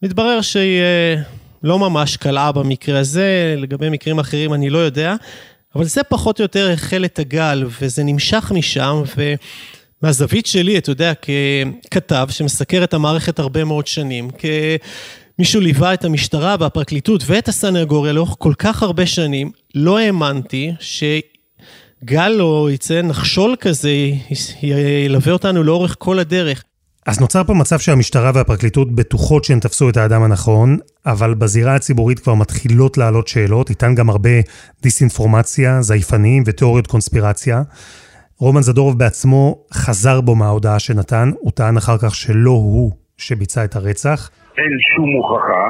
מתברר 0.04 0.42
שהיא 0.42 0.80
אה, 0.80 1.22
לא 1.64 1.80
ממש 1.80 2.18
קלעה 2.18 2.52
במקרה 2.52 3.00
הזה, 3.00 3.56
לגבי 3.58 3.90
מקרים 3.90 4.20
אחרים 4.20 4.54
אני 4.54 4.70
לא 4.70 4.78
יודע, 4.78 5.16
אבל 5.76 5.86
זה 5.86 6.04
פחות 6.04 6.40
או 6.40 6.44
יותר 6.44 6.72
החל 6.72 7.06
את 7.06 7.20
הגל, 7.20 7.64
וזה 7.82 8.04
נמשך 8.04 8.52
משם, 8.56 9.04
ומהזווית 10.04 10.46
שלי, 10.46 10.78
אתה 10.78 10.92
יודע, 10.92 11.14
ככתב 11.14 12.28
שמסקר 12.32 12.84
את 12.84 12.94
המערכת 12.94 13.40
הרבה 13.40 13.64
מאוד 13.64 13.88
שנים, 13.88 14.30
כמישהו 15.40 15.62
ליווה 15.62 15.94
את 15.94 16.06
המשטרה 16.06 16.56
והפרקליטות 16.60 17.24
ואת 17.26 17.48
הסנגוריה 17.48 18.14
לאורך 18.14 18.36
כל 18.38 18.54
כך 18.60 18.84
הרבה 18.84 19.06
שנים, 19.06 19.52
לא 19.76 20.00
האמנתי 20.00 20.74
שגל 20.80 22.38
או 22.42 22.70
יצא 22.70 23.02
נחשול 23.02 23.56
כזה 23.60 23.90
ילווה 24.62 25.34
אותנו 25.34 25.64
לאורך 25.64 25.96
כל 26.00 26.20
הדרך. 26.20 26.64
אז 27.06 27.20
נוצר 27.20 27.44
פה 27.44 27.54
מצב 27.54 27.80
שהמשטרה 27.80 28.32
והפרקליטות 28.34 28.96
בטוחות 28.96 29.44
שהן 29.44 29.60
תפסו 29.60 29.90
את 29.90 29.98
האדם 29.98 30.24
הנכון, 30.24 30.78
אבל 31.06 31.34
בזירה 31.34 31.76
הציבורית 31.76 32.20
כבר 32.20 32.34
מתחילות 32.34 32.98
לעלות 32.98 33.28
שאלות, 33.28 33.70
איתן 33.70 33.96
גם 33.96 34.10
הרבה 34.10 34.30
דיסאינפורמציה, 34.82 35.82
זייפנים 35.82 36.44
ותיאוריות 36.46 36.88
קונספירציה. 36.88 37.62
רומן 38.38 38.62
זדורוב 38.62 39.00
בעצמו 39.00 39.64
חזר 39.74 40.22
בו 40.22 40.36
מההודעה 40.36 40.80
שנתן, 40.80 41.32
הוא 41.40 41.52
טען 41.52 41.78
אחר 41.78 41.98
כך 41.98 42.16
שלא 42.16 42.52
הוא 42.52 42.92
שביצע 43.18 43.64
את 43.64 43.76
הרצח. 43.76 44.30
אין 44.60 44.74
שום 44.96 45.10
הוכחה 45.18 45.66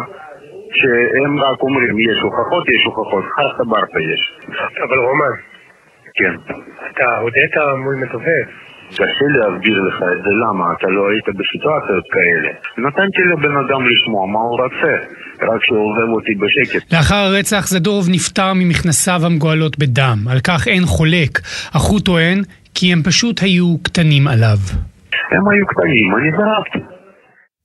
שהם 0.78 1.40
רק 1.40 1.62
אומרים 1.62 2.00
יש 2.00 2.18
הוכחות, 2.22 2.64
יש 2.70 2.84
הוכחות, 2.86 3.24
חרטה 3.36 3.64
ברטה 3.64 4.00
יש. 4.14 4.22
אבל 4.84 4.98
רומן. 4.98 5.36
כן. 6.18 6.34
אתה 6.92 7.18
הודית 7.22 7.54
מול 7.84 7.96
מתובב. 7.96 8.46
קשה 8.94 9.26
להסביר 9.36 9.82
לך 9.88 9.96
את 9.96 10.24
זה, 10.24 10.30
למה? 10.44 10.66
אתה 10.78 10.88
לא 10.88 11.10
היית 11.10 11.26
בסיטואציות 11.40 12.06
כאלה. 12.12 12.50
נתנתי 12.78 13.22
לבן 13.32 13.56
אדם 13.58 13.82
לשמוע 13.90 14.28
מה 14.28 14.40
הוא 14.40 14.58
רוצה, 14.64 14.94
רק 15.42 15.62
שעוזב 15.66 16.10
אותי 16.16 16.36
בשקט. 16.36 16.94
לאחר 16.94 17.16
הרצח 17.16 17.68
זדורוב 17.68 18.10
נפטר 18.10 18.54
ממכנסיו 18.56 19.20
המגואלות 19.26 19.80
בדם, 19.80 20.18
על 20.32 20.40
כך 20.48 20.68
אין 20.68 20.84
חולק, 20.86 21.40
אך 21.76 21.82
הוא 21.82 22.00
טוען 22.00 22.38
כי 22.76 22.94
הם 22.94 23.02
פשוט 23.04 23.42
היו 23.42 23.78
קטנים 23.84 24.28
עליו. 24.28 24.60
הם 25.32 25.50
היו 25.50 25.66
קטנים, 25.68 26.16
אני 26.18 26.32
זרקתי. 26.32 26.99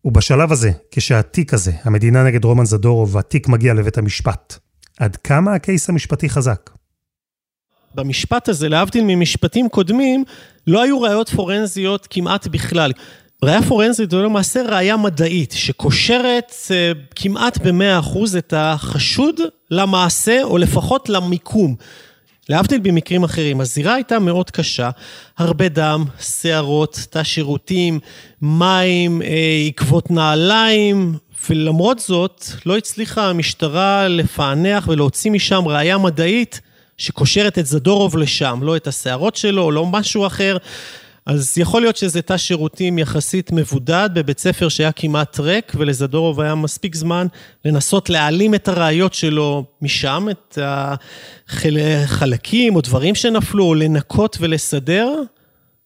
ובשלב 0.04 0.52
הזה, 0.52 0.70
כשהתיק 0.90 1.54
הזה, 1.54 1.72
המדינה 1.82 2.24
נגד 2.24 2.44
רומן 2.44 2.64
זדורוב, 2.64 3.14
והתיק 3.14 3.48
מגיע 3.48 3.74
לבית 3.74 3.98
המשפט, 3.98 4.58
עד 4.98 5.16
כמה 5.16 5.54
הקייס 5.54 5.88
המשפטי 5.88 6.28
חזק? 6.28 6.70
במשפט 7.94 8.48
הזה, 8.48 8.68
להבדיל 8.68 9.04
ממשפטים 9.06 9.68
קודמים, 9.68 10.24
לא 10.66 10.82
היו 10.82 11.00
ראיות 11.00 11.28
פורנזיות 11.28 12.06
כמעט 12.10 12.46
בכלל. 12.46 12.92
ראיה 13.44 13.62
פורנזית 13.62 14.10
זו 14.10 14.22
למעשה 14.22 14.62
ראיה 14.62 14.96
מדעית, 14.96 15.52
שקושרת 15.52 16.52
אה, 16.70 16.92
כמעט 17.16 17.58
ב-100% 17.58 18.38
את 18.38 18.54
החשוד 18.56 19.40
למעשה, 19.70 20.42
או 20.42 20.58
לפחות 20.58 21.08
למיקום. 21.08 21.76
להבדיל 22.48 22.80
במקרים 22.80 23.24
אחרים, 23.24 23.60
הזירה 23.60 23.94
הייתה 23.94 24.18
מאוד 24.18 24.50
קשה, 24.50 24.90
הרבה 25.38 25.68
דם, 25.68 26.04
שערות, 26.20 27.06
תא 27.10 27.22
שירותים, 27.22 28.00
מים, 28.42 29.22
אה, 29.22 29.28
עקבות 29.66 30.10
נעליים, 30.10 31.14
ולמרות 31.50 31.98
זאת 31.98 32.44
לא 32.66 32.76
הצליחה 32.76 33.30
המשטרה 33.30 34.08
לפענח 34.08 34.88
ולהוציא 34.88 35.30
משם 35.30 35.68
ראיה 35.68 35.98
מדעית 35.98 36.60
שקושרת 36.98 37.58
את 37.58 37.66
זדורוב 37.66 38.16
לשם, 38.16 38.58
לא 38.62 38.76
את 38.76 38.86
השערות 38.86 39.36
שלו, 39.36 39.70
לא 39.70 39.86
משהו 39.86 40.26
אחר. 40.26 40.56
אז 41.26 41.58
יכול 41.58 41.82
להיות 41.82 41.96
שזה 41.96 42.22
תא 42.22 42.36
שירותים 42.36 42.98
יחסית 42.98 43.52
מבודד 43.52 44.10
בבית 44.14 44.38
ספר 44.38 44.68
שהיה 44.68 44.92
כמעט 44.92 45.40
ריק, 45.40 45.72
ולזדורוב 45.76 46.40
היה 46.40 46.54
מספיק 46.54 46.94
זמן 46.94 47.26
לנסות 47.64 48.10
להעלים 48.10 48.54
את 48.54 48.68
הראיות 48.68 49.14
שלו 49.14 49.64
משם, 49.82 50.26
את 50.30 50.58
החלקים 51.48 52.76
או 52.76 52.80
דברים 52.80 53.14
שנפלו, 53.14 53.64
או 53.64 53.74
לנקות 53.74 54.36
ולסדר. 54.40 55.14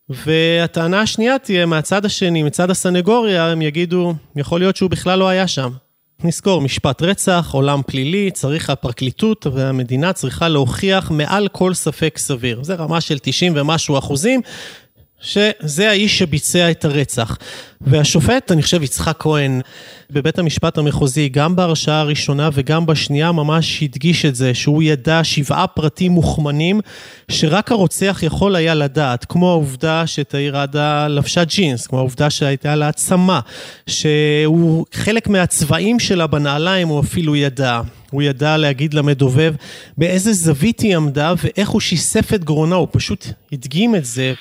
והטענה 0.09 1.01
השנייה 1.01 1.39
תהיה 1.39 1.67
מהצד 1.67 2.05
השני, 2.05 2.43
מצד 2.43 2.71
הסנגוריה, 2.71 3.51
הם 3.51 3.63
יגידו, 3.63 4.15
יכול 4.37 4.61
להיות 4.61 4.77
שהוא 4.77 4.91
בכלל 4.91 5.19
לא 5.19 5.29
היה 5.29 5.49
שם. 5.49 5.71
נזכור, 6.25 6.61
משפט 6.61 7.03
רצח, 7.03 7.51
עולם 7.53 7.81
פלילי, 7.87 8.31
צריך 8.31 8.71
הפרקליטות 8.71 9.47
והמדינה 9.47 10.13
צריכה 10.13 10.49
להוכיח 10.49 11.11
מעל 11.11 11.49
כל 11.49 11.75
ספק 11.75 12.19
סביר. 12.19 12.63
זה 12.63 12.75
רמה 12.75 13.01
של 13.01 13.19
90 13.19 13.53
ומשהו 13.57 13.99
אחוזים, 13.99 14.41
שזה 15.21 15.91
האיש 15.91 16.19
שביצע 16.19 16.71
את 16.71 16.85
הרצח. 16.85 17.39
והשופט, 17.81 18.53
אני 18.53 18.63
חושב, 18.63 18.83
יצחק 18.83 19.17
כהן, 19.19 19.61
בבית 20.11 20.39
המשפט 20.39 20.79
המחוזי, 20.79 21.29
גם 21.29 21.57
בהרשעה 21.57 22.01
הראשונה 22.01 22.49
וגם 22.53 22.87
בשנייה, 22.87 23.33
ממש 23.33 23.83
הדגיש 23.83 24.25
את 24.25 24.35
זה, 24.35 24.55
שהוא 24.55 24.83
ידע 24.83 25.25
שבעה 25.25 25.67
פרטים 25.67 26.13
מוכמנים, 26.13 26.81
שרק 27.31 27.73
הרוצח 27.73 28.21
יכול 28.23 28.57
היה 28.57 28.75
לדעת, 28.75 29.25
כמו 29.25 29.51
העובדה 29.51 30.07
שתאיר 30.07 30.57
עדה 30.57 31.09
לבשה 31.09 31.45
ג'ינס, 31.45 31.87
כמו 31.87 31.99
העובדה 31.99 32.31
שהייתה 32.31 32.75
לה 32.75 32.89
עצמה, 32.89 33.41
שהוא 33.87 34.87
חלק 34.93 35.29
מהצבעים 35.29 36.01
שלה 36.01 36.27
בנעליים 36.27 36.89
הוא 36.89 37.01
אפילו 37.01 37.37
ידע. 37.37 37.81
הוא 38.11 38.23
ידע 38.23 38.57
להגיד 38.57 38.95
למדובב 38.95 39.55
באיזה 39.99 40.33
זווית 40.33 40.81
היא 40.81 40.97
עמדה 40.97 41.35
ואיך 41.45 41.69
הוא 41.69 41.81
שיסף 41.81 42.35
את 42.35 42.45
גרונה, 42.45 42.75
הוא 42.75 42.89
פשוט 42.91 43.27
הדגים 43.53 43.95
את 43.95 44.05
זה. 44.05 44.35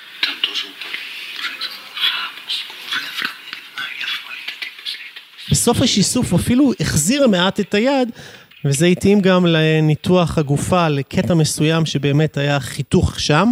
בסוף 5.58 5.82
השיסוף 5.82 6.34
אפילו 6.34 6.72
החזיר 6.80 7.28
מעט 7.28 7.60
את 7.60 7.74
היד, 7.74 8.10
וזה 8.66 8.86
התאים 8.86 9.22
גם 9.22 9.46
לניתוח 9.46 10.38
הגופה, 10.38 10.90
לקטע 10.90 11.34
מסוים 11.34 11.86
שבאמת 11.86 12.38
היה 12.38 12.60
חיתוך 12.60 13.20
שם. 13.20 13.50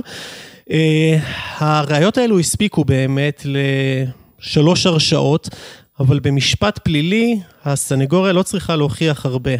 אה, 0.71 1.17
הראיות 1.57 2.17
האלו 2.17 2.39
הספיקו 2.39 2.83
באמת 2.83 3.45
לשלוש 3.45 4.85
הרשעות, 4.85 5.49
אבל 5.99 6.19
במשפט 6.19 6.79
פלילי 6.79 7.39
הסנגוריה 7.63 8.33
לא 8.33 8.43
צריכה 8.43 8.75
להוכיח 8.75 9.25
הרבה. 9.25 9.55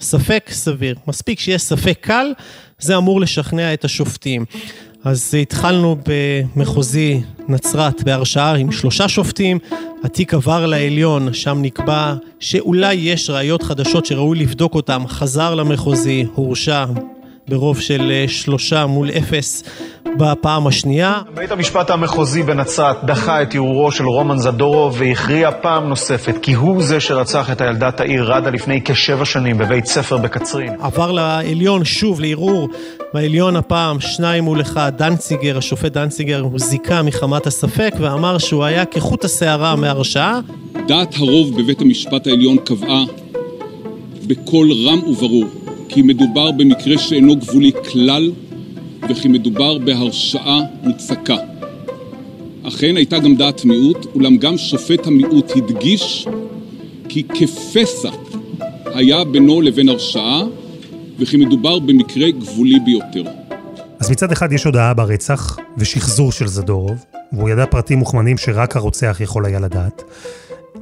ספק 0.00 0.48
סביר. 0.52 0.96
מספיק 1.06 1.40
שיש 1.40 1.62
ספק 1.62 1.98
קל, 2.00 2.32
זה 2.78 2.96
אמור 2.96 3.20
לשכנע 3.20 3.74
את 3.74 3.84
השופטים. 3.84 4.44
אז 5.08 5.34
התחלנו 5.42 5.96
במחוזי 6.06 7.20
נצרת 7.48 8.02
בהרשעה 8.02 8.54
עם 8.54 8.72
שלושה 8.72 9.08
שופטים, 9.08 9.58
התיק 10.04 10.34
עבר 10.34 10.66
לעליון, 10.66 11.34
שם 11.34 11.58
נקבע 11.62 12.14
שאולי 12.40 12.94
יש 12.94 13.30
ראיות 13.30 13.62
חדשות 13.62 14.06
שראוי 14.06 14.38
לבדוק 14.38 14.74
אותן, 14.74 15.06
חזר 15.06 15.54
למחוזי, 15.54 16.26
הורשע 16.34 16.84
ברוב 17.48 17.80
של 17.80 18.10
אה, 18.10 18.24
שלושה 18.28 18.86
מול 18.86 19.10
אפס 19.10 19.64
בפעם 20.18 20.66
השנייה. 20.66 21.20
בית 21.34 21.50
המשפט 21.50 21.90
המחוזי 21.90 22.42
בנצרת 22.42 23.04
דחה 23.04 23.42
את 23.42 23.54
ערעורו 23.54 23.92
של 23.92 24.04
רומן 24.04 24.38
זדורוב 24.38 24.96
והכריע 24.98 25.50
פעם 25.62 25.88
נוספת 25.88 26.34
כי 26.42 26.52
הוא 26.52 26.82
זה 26.82 27.00
שרצח 27.00 27.52
את 27.52 27.60
הילדה 27.60 27.90
תאיר 27.90 28.32
ראדה 28.32 28.50
לפני 28.50 28.80
כשבע 28.84 29.24
שנים 29.24 29.58
בבית 29.58 29.86
ספר 29.86 30.16
בקצרין. 30.16 30.72
עבר 30.80 31.12
לעליון 31.12 31.84
שוב 31.84 32.20
לערעור, 32.20 32.68
בעליון 33.14 33.56
הפעם 33.56 34.00
שניים 34.00 34.44
מול 34.44 34.60
אחד, 34.60 34.92
דנציגר, 34.96 35.58
השופט 35.58 35.92
דנציגר, 35.92 36.40
הוא 36.40 36.58
זיכה 36.58 37.02
מחמת 37.02 37.46
הספק 37.46 37.92
ואמר 37.98 38.38
שהוא 38.38 38.64
היה 38.64 38.84
כחוט 38.84 39.24
השערה 39.24 39.76
מהרשעה. 39.76 40.40
דעת 40.88 41.14
הרוב 41.16 41.62
בבית 41.62 41.80
המשפט 41.80 42.26
העליון 42.26 42.56
קבעה 42.58 43.04
בקול 44.26 44.72
רם 44.72 44.98
וברור 45.08 45.67
כי 45.88 46.02
מדובר 46.02 46.50
במקרה 46.50 46.98
שאינו 46.98 47.36
גבולי 47.36 47.72
כלל 47.92 48.32
וכי 49.08 49.28
מדובר 49.28 49.78
בהרשעה 49.78 50.60
מוצקה. 50.82 51.36
אכן 52.62 52.96
הייתה 52.96 53.18
גם 53.18 53.36
דעת 53.36 53.64
מיעוט, 53.64 54.06
אולם 54.14 54.36
גם 54.36 54.58
שופט 54.58 55.06
המיעוט 55.06 55.52
הדגיש 55.56 56.26
כי 57.08 57.22
כפסע 57.22 58.10
היה 58.84 59.24
בינו 59.24 59.60
לבין 59.60 59.88
הרשעה 59.88 60.42
וכי 61.18 61.36
מדובר 61.36 61.78
במקרה 61.78 62.30
גבולי 62.30 62.80
ביותר. 62.80 63.24
אז 64.00 64.10
מצד 64.10 64.32
אחד 64.32 64.52
יש 64.52 64.64
הודעה 64.64 64.94
ברצח 64.94 65.58
ושחזור 65.78 66.32
של 66.32 66.46
זדורוב, 66.46 67.04
והוא 67.32 67.48
ידע 67.48 67.66
פרטים 67.66 67.98
מוכמנים 67.98 68.38
שרק 68.38 68.76
הרוצח 68.76 69.18
יכול 69.20 69.46
היה 69.46 69.60
לדעת. 69.60 70.02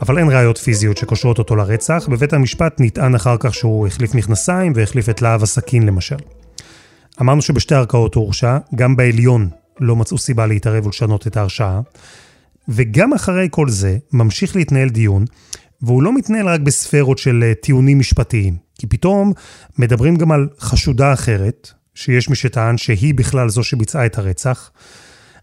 אבל 0.00 0.18
אין 0.18 0.28
ראיות 0.28 0.58
פיזיות 0.58 0.96
שקושרות 0.96 1.38
אותו 1.38 1.56
לרצח, 1.56 2.08
בבית 2.10 2.32
המשפט 2.32 2.80
נטען 2.80 3.14
אחר 3.14 3.36
כך 3.40 3.54
שהוא 3.54 3.86
החליף 3.86 4.14
מכנסיים 4.14 4.72
והחליף 4.76 5.08
את 5.08 5.22
להב 5.22 5.42
הסכין 5.42 5.82
למשל. 5.82 6.16
אמרנו 7.20 7.42
שבשתי 7.42 7.74
ערכאות 7.74 8.14
הוא 8.14 8.24
הורשע, 8.24 8.58
גם 8.74 8.96
בעליון 8.96 9.48
לא 9.80 9.96
מצאו 9.96 10.18
סיבה 10.18 10.46
להתערב 10.46 10.86
ולשנות 10.86 11.26
את 11.26 11.36
ההרשעה. 11.36 11.80
וגם 12.68 13.12
אחרי 13.12 13.48
כל 13.50 13.68
זה, 13.68 13.98
ממשיך 14.12 14.56
להתנהל 14.56 14.88
דיון, 14.88 15.24
והוא 15.82 16.02
לא 16.02 16.14
מתנהל 16.14 16.48
רק 16.48 16.60
בספרות 16.60 17.18
של 17.18 17.44
אה, 17.44 17.54
טיעונים 17.54 17.98
משפטיים. 17.98 18.56
כי 18.78 18.86
פתאום 18.86 19.32
מדברים 19.78 20.16
גם 20.16 20.32
על 20.32 20.48
חשודה 20.58 21.12
אחרת, 21.12 21.70
שיש 21.94 22.28
מי 22.28 22.36
שטען 22.36 22.78
שהיא 22.78 23.14
בכלל 23.14 23.48
זו 23.48 23.64
שביצעה 23.64 24.06
את 24.06 24.18
הרצח. 24.18 24.70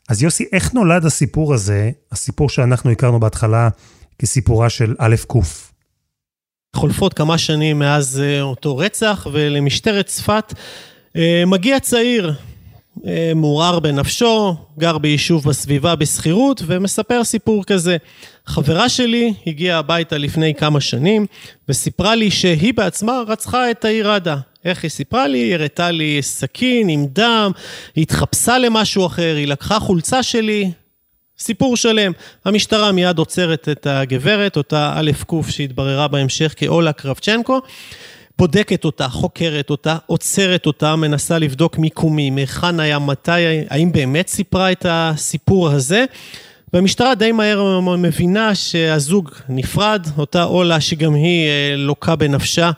אז 0.10 0.24
יוסי, 0.24 0.46
איך 0.52 0.74
נולד 0.74 1.06
הסיפור 1.06 1.54
הזה, 1.54 1.92
הסיפור 2.12 2.50
שאנחנו 2.50 2.92
הכרנו 2.92 3.20
בהתחלה 3.20 3.70
כסיפורה 4.20 4.70
של 4.70 4.96
א' 5.00 5.16
ק'? 5.28 5.74
חולפות 6.76 7.14
כמה 7.14 7.38
שנים 7.38 7.80
מאז 7.80 8.22
אה, 8.24 8.42
אותו 8.42 8.78
רצח, 8.78 9.28
ולמשטרת 9.32 10.06
צפת 10.06 10.54
אה, 11.16 11.44
מגיע 11.48 11.80
צעיר, 11.80 12.34
אה, 13.06 13.32
מעורער 13.36 13.80
בנפשו, 13.80 14.56
גר 14.78 14.98
ביישוב 14.98 15.50
בסביבה 15.50 15.96
בשכירות, 15.96 16.62
ומספר 16.66 17.24
סיפור 17.24 17.64
כזה. 17.64 17.98
חברה 18.46 18.90
שלי 18.90 19.34
הגיעה 19.48 19.80
הביתה 19.80 20.18
לפני 20.18 20.54
כמה 20.56 20.82
שנים, 20.82 21.26
וסיפרה 21.70 22.16
לי 22.16 22.32
שהיא 22.32 22.74
בעצמה 22.74 23.22
רצחה 23.28 23.72
את 23.72 23.86
העיר 23.86 24.12
עדה. 24.12 24.38
איך 24.66 24.84
היא 24.84 24.92
סיפרה 24.92 25.28
לי? 25.28 25.38
היא 25.38 25.54
הראתה 25.54 25.92
לי 25.92 26.22
סכין 26.22 26.90
עם 26.90 27.06
דם, 27.06 27.52
היא 27.96 28.02
התחפשה 28.02 28.58
למשהו 28.58 29.06
אחר, 29.06 29.36
היא 29.38 29.48
לקחה 29.48 29.80
חולצה 29.80 30.24
שלי, 30.24 30.72
סיפור 31.40 31.78
שלם. 31.78 32.12
המשטרה 32.46 32.92
מיד 32.92 33.18
עוצרת 33.18 33.70
את 33.70 33.88
הגברת, 33.88 34.58
אותה 34.58 34.94
א' 34.96 35.12
ק' 35.28 35.50
שהתבררה 35.50 36.08
בהמשך 36.08 36.54
כאולה 36.58 36.94
קרבצ'נקו. 36.94 37.62
בודקת 38.38 38.86
אותה, 38.86 39.08
חוקרת 39.08 39.70
אותה, 39.70 39.98
עוצרת 40.06 40.66
אותה, 40.66 40.96
מנסה 40.96 41.40
לבדוק 41.40 41.78
מיקומים, 41.78 42.38
היכן 42.38 42.80
היה, 42.80 43.00
מתי, 43.00 43.42
האם 43.70 43.92
באמת 43.92 44.28
סיפרה 44.28 44.72
את 44.72 44.86
הסיפור 44.90 45.70
הזה. 45.70 46.06
והמשטרה 46.74 47.16
די 47.16 47.32
מהר 47.32 47.80
מבינה 47.80 48.56
שהזוג 48.56 49.30
נפרד, 49.50 50.08
אותה 50.18 50.44
אולה 50.44 50.82
שגם 50.82 51.14
היא 51.14 51.48
אה, 51.48 51.76
לוקה 51.78 52.16
בנפשה. 52.16 52.72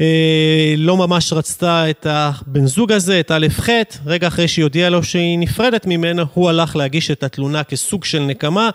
אה, 0.00 0.74
לא 0.76 0.96
ממש 0.96 1.32
רצתה 1.32 1.90
את 1.90 2.06
הבן 2.10 2.66
זוג 2.66 2.92
הזה, 2.92 3.20
את 3.20 3.30
א' 3.30 3.46
ח', 3.50 3.68
רגע 4.06 4.28
אחרי 4.28 4.48
שהיא 4.48 4.62
הודיעה 4.62 4.90
לו 4.90 5.02
שהיא 5.02 5.38
נפרדת 5.38 5.86
ממנו, 5.86 6.24
הוא 6.34 6.48
הלך 6.48 6.76
להגיש 6.76 7.10
את 7.10 7.22
התלונה 7.22 7.64
כסוג 7.64 8.04
של 8.04 8.20
נקמה. 8.20 8.70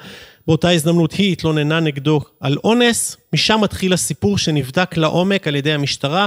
באותה 0.47 0.69
הזדמנות 0.69 1.11
היא 1.11 1.31
התלוננה 1.31 1.79
נגדו 1.79 2.21
על 2.39 2.57
אונס, 2.63 3.17
משם 3.33 3.59
מתחיל 3.61 3.93
הסיפור 3.93 4.37
שנבדק 4.37 4.97
לעומק 4.97 5.47
על 5.47 5.55
ידי 5.55 5.73
המשטרה, 5.73 6.25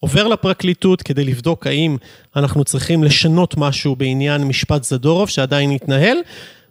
עובר 0.00 0.28
לפרקליטות 0.28 1.02
כדי 1.02 1.24
לבדוק 1.24 1.66
האם 1.66 1.96
אנחנו 2.36 2.64
צריכים 2.64 3.04
לשנות 3.04 3.54
משהו 3.56 3.96
בעניין 3.96 4.44
משפט 4.44 4.84
זדורוב 4.84 5.28
שעדיין 5.28 5.70
מתנהל. 5.70 6.16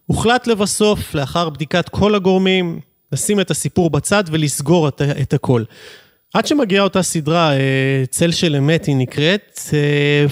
הוחלט 0.06 0.48
לבסוף, 0.48 1.16
לאחר 1.16 1.50
בדיקת 1.50 1.90
כל 1.90 2.16
הגורמים, 2.16 2.80
לשים 3.12 3.40
את 3.40 3.52
הסיפור 3.52 3.90
בצד 3.90 4.24
ולסגור 4.28 4.88
את, 4.88 5.02
את 5.02 5.34
הכל. 5.34 5.64
עד 6.34 6.48
שמגיעה 6.48 6.84
אותה 6.84 7.02
סדרה, 7.02 7.54
אה, 7.54 8.04
צל 8.10 8.32
של 8.32 8.56
אמת 8.56 8.86
היא 8.86 8.96
נקראת, 8.96 9.60
אה, 9.74 10.26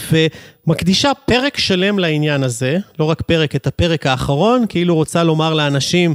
ומקדישה 0.67 1.11
פרק 1.25 1.57
שלם 1.57 1.99
לעניין 1.99 2.43
הזה, 2.43 2.77
לא 2.99 3.05
רק 3.05 3.21
פרק, 3.21 3.55
את 3.55 3.67
הפרק 3.67 4.05
האחרון, 4.05 4.65
כאילו 4.69 4.95
רוצה 4.95 5.23
לומר 5.23 5.53
לאנשים, 5.53 6.13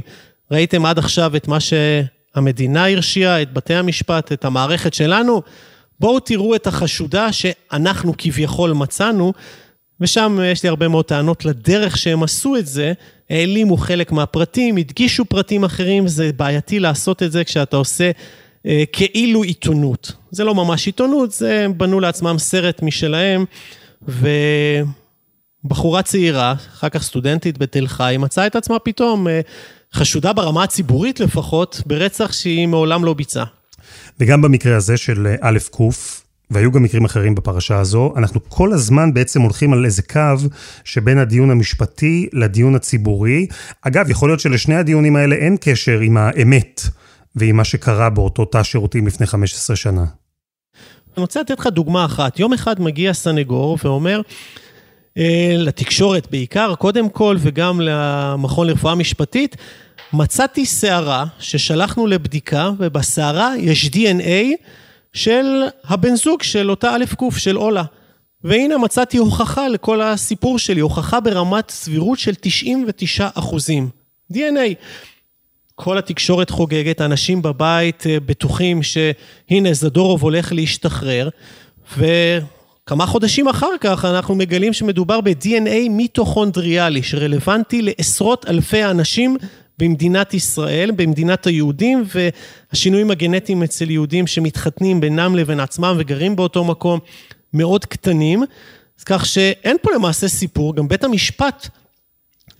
ראיתם 0.51 0.85
עד 0.85 0.99
עכשיו 0.99 1.35
את 1.35 1.47
מה 1.47 1.57
שהמדינה 1.59 2.89
הרשיעה, 2.89 3.41
את 3.41 3.53
בתי 3.53 3.73
המשפט, 3.73 4.31
את 4.31 4.45
המערכת 4.45 4.93
שלנו, 4.93 5.41
בואו 5.99 6.19
תראו 6.19 6.55
את 6.55 6.67
החשודה 6.67 7.31
שאנחנו 7.31 8.13
כביכול 8.17 8.73
מצאנו, 8.73 9.33
ושם 10.01 10.39
יש 10.43 10.63
לי 10.63 10.69
הרבה 10.69 10.87
מאוד 10.87 11.05
טענות 11.05 11.45
לדרך 11.45 11.97
שהם 11.97 12.23
עשו 12.23 12.55
את 12.55 12.67
זה, 12.67 12.93
העלימו 13.29 13.77
חלק 13.77 14.11
מהפרטים, 14.11 14.77
הדגישו 14.77 15.25
פרטים 15.25 15.63
אחרים, 15.63 16.07
זה 16.07 16.31
בעייתי 16.37 16.79
לעשות 16.79 17.23
את 17.23 17.31
זה 17.31 17.43
כשאתה 17.43 17.77
עושה 17.77 18.05
אה, 18.05 18.11
כאילו 18.93 19.43
עיתונות. 19.43 20.13
זה 20.31 20.43
לא 20.43 20.55
ממש 20.55 20.85
עיתונות, 20.85 21.31
זה 21.31 21.65
הם 21.65 21.77
בנו 21.77 21.99
לעצמם 21.99 22.35
סרט 22.39 22.81
משלהם, 22.81 23.45
ובחורה 25.63 26.01
צעירה, 26.01 26.53
אחר 26.73 26.89
כך 26.89 27.03
סטודנטית 27.03 27.57
בתל 27.57 27.87
חי, 27.87 28.15
מצאה 28.19 28.47
את 28.47 28.55
עצמה 28.55 28.79
פתאום 28.79 29.27
אה, 29.27 29.41
חשודה 29.93 30.33
ברמה 30.33 30.63
הציבורית 30.63 31.19
לפחות, 31.19 31.81
ברצח 31.85 32.31
שהיא 32.31 32.67
מעולם 32.67 33.05
לא 33.05 33.13
ביצעה. 33.13 33.45
וגם 34.19 34.41
במקרה 34.41 34.77
הזה 34.77 34.97
של 34.97 35.27
אה, 35.27 35.35
א' 35.41 35.57
ק', 35.71 35.81
והיו 36.51 36.71
גם 36.71 36.83
מקרים 36.83 37.05
אחרים 37.05 37.35
בפרשה 37.35 37.79
הזו, 37.79 38.13
אנחנו 38.17 38.39
כל 38.49 38.73
הזמן 38.73 39.13
בעצם 39.13 39.41
הולכים 39.41 39.73
על 39.73 39.85
איזה 39.85 40.01
קו 40.01 40.35
שבין 40.83 41.17
הדיון 41.17 41.51
המשפטי 41.51 42.29
לדיון 42.33 42.75
הציבורי. 42.75 43.47
אגב, 43.81 44.09
יכול 44.09 44.29
להיות 44.29 44.39
שלשני 44.39 44.75
הדיונים 44.75 45.15
האלה 45.15 45.35
אין 45.35 45.57
קשר 45.61 45.99
עם 45.99 46.17
האמת 46.17 46.81
ועם 47.35 47.57
מה 47.57 47.63
שקרה 47.63 48.09
באותו 48.09 48.45
תא 48.45 48.63
שירותים 48.63 49.07
לפני 49.07 49.27
15 49.27 49.75
שנה. 49.75 50.05
אני 51.17 51.21
רוצה 51.21 51.41
לתת 51.41 51.59
לך 51.59 51.67
דוגמה 51.67 52.05
אחת. 52.05 52.39
יום 52.39 52.53
אחד 52.53 52.81
מגיע 52.81 53.13
סנגור 53.13 53.77
ואומר, 53.83 54.21
אה, 55.17 55.55
לתקשורת 55.57 56.31
בעיקר, 56.31 56.75
קודם 56.75 57.09
כל, 57.09 57.35
וגם 57.39 57.81
למכון 57.81 58.67
לרפואה 58.67 58.95
משפטית, 58.95 59.57
מצאתי 60.13 60.65
שערה 60.65 61.25
ששלחנו 61.39 62.07
לבדיקה, 62.07 62.69
ובשערה 62.77 63.53
יש 63.57 63.85
DNA 63.85 64.65
של 65.13 65.63
הבן 65.83 66.15
זוג 66.15 66.43
של 66.43 66.69
אותה 66.69 66.95
א' 66.95 67.05
ק' 67.05 67.37
של 67.37 67.57
אולה. 67.57 67.83
והנה 68.43 68.77
מצאתי 68.77 69.17
הוכחה 69.17 69.67
לכל 69.67 70.01
הסיפור 70.01 70.59
שלי, 70.59 70.81
הוכחה 70.81 71.19
ברמת 71.19 71.69
סבירות 71.69 72.19
של 72.19 72.31
99 72.41 73.29
אחוזים. 73.33 73.89
DNA. 74.33 74.75
כל 75.83 75.97
התקשורת 75.97 76.49
חוגגת, 76.49 77.01
האנשים 77.01 77.41
בבית 77.41 78.07
אה, 78.07 78.19
בטוחים 78.19 78.83
שהנה 78.83 79.73
זדורוב 79.73 80.23
הולך 80.23 80.51
להשתחרר, 80.51 81.29
ו... 81.97 82.05
כמה 82.85 83.05
חודשים 83.05 83.47
אחר 83.47 83.77
כך 83.81 84.05
אנחנו 84.05 84.35
מגלים 84.35 84.73
שמדובר 84.73 85.21
ב-DNA 85.21 85.89
מיטוכונדריאלי 85.89 87.03
שרלוונטי 87.03 87.81
לעשרות 87.81 88.45
אלפי 88.49 88.85
אנשים 88.85 89.37
במדינת 89.79 90.33
ישראל, 90.33 90.91
במדינת 90.91 91.47
היהודים, 91.47 92.03
והשינויים 92.73 93.11
הגנטיים 93.11 93.63
אצל 93.63 93.89
יהודים 93.89 94.27
שמתחתנים 94.27 95.01
בינם 95.01 95.35
לבין 95.35 95.59
עצמם 95.59 95.95
וגרים 95.99 96.35
באותו 96.35 96.63
מקום 96.63 96.99
מאוד 97.53 97.85
קטנים. 97.85 98.43
אז 98.99 99.03
כך 99.03 99.25
שאין 99.25 99.77
פה 99.81 99.91
למעשה 99.95 100.27
סיפור, 100.27 100.75
גם 100.75 100.87
בית 100.87 101.03
המשפט 101.03 101.67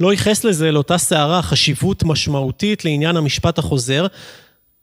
לא 0.02 0.12
ייחס 0.12 0.44
לזה, 0.44 0.72
לאותה 0.72 0.98
סערה, 0.98 1.42
חשיבות 1.42 2.04
משמעותית 2.04 2.86
לעניין 2.86 3.18
המשפט 3.18 3.58
החוזר, 3.58 4.08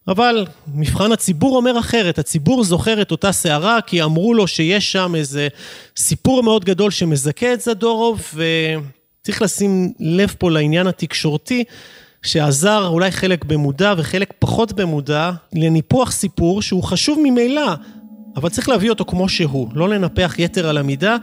אבל 0.09 0.47
מבחן 0.75 1.13
הציבור 1.13 1.57
אומר 1.57 1.79
אחרת, 1.79 2.19
הציבור 2.19 2.65
זוכר 2.65 3.03
את 3.03 3.11
אותה 3.11 3.33
סערה 3.33 3.81
כי 3.81 4.03
אמרו 4.03 4.35
לו 4.35 4.47
שיש 4.47 4.93
שם 4.93 5.15
איזה 5.15 5.49
סיפור 5.97 6.43
מאוד 6.43 6.65
גדול 6.65 6.91
שמזכה 6.91 7.53
את 7.53 7.61
זדורוב 7.61 8.23
וצריך 8.35 9.43
לשים 9.43 9.93
לב 10.01 10.35
פה 10.39 10.51
לעניין 10.51 10.87
התקשורתי 10.87 11.65
שעזר 12.23 12.87
אולי 12.87 13.11
חלק 13.11 13.45
במודע 13.45 13.95
וחלק 13.97 14.33
פחות 14.39 14.73
במודע 14.73 15.31
לניפוח 15.53 16.11
סיפור 16.11 16.63
שהוא 16.63 16.83
חשוב 16.83 17.19
ממילא, 17.23 17.73
אבל 18.37 18.49
צריך 18.49 18.69
להביא 18.69 18.91
אותו 18.91 19.05
כמו 19.05 19.29
שהוא, 19.29 19.69
לא 19.75 19.89
לנפח 19.89 20.35
יתר 20.39 20.69
על 20.69 20.79
המידה 20.79 21.17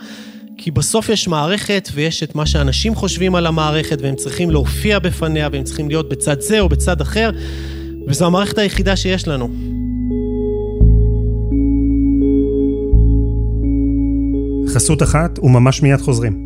כי 0.58 0.72
בסוף 0.72 1.10
יש 1.10 1.28
מערכת 1.28 1.90
ויש 1.94 2.24
את 2.24 2.36
מה 2.36 2.46
שאנשים 2.46 2.96
חושבים 2.96 3.36
על 3.36 3.48
המערכת 3.48 4.02
והם 4.02 4.16
צריכים 4.16 4.50
להופיע 4.50 5.00
בפניה 5.00 5.50
והם 5.52 5.64
צריכים 5.64 5.88
להיות 5.88 6.10
בצד 6.10 6.42
זה 6.42 6.60
או 6.60 6.70
בצד 6.70 7.02
אחר, 7.02 7.30
וזו 8.08 8.26
המערכת 8.26 8.58
היחידה 8.58 8.96
שיש 8.96 9.28
לנו. 9.28 9.50
חסות 14.68 15.04
אחת 15.04 15.40
וממש 15.40 15.82
מיד 15.82 16.00
חוזרים. 16.00 16.45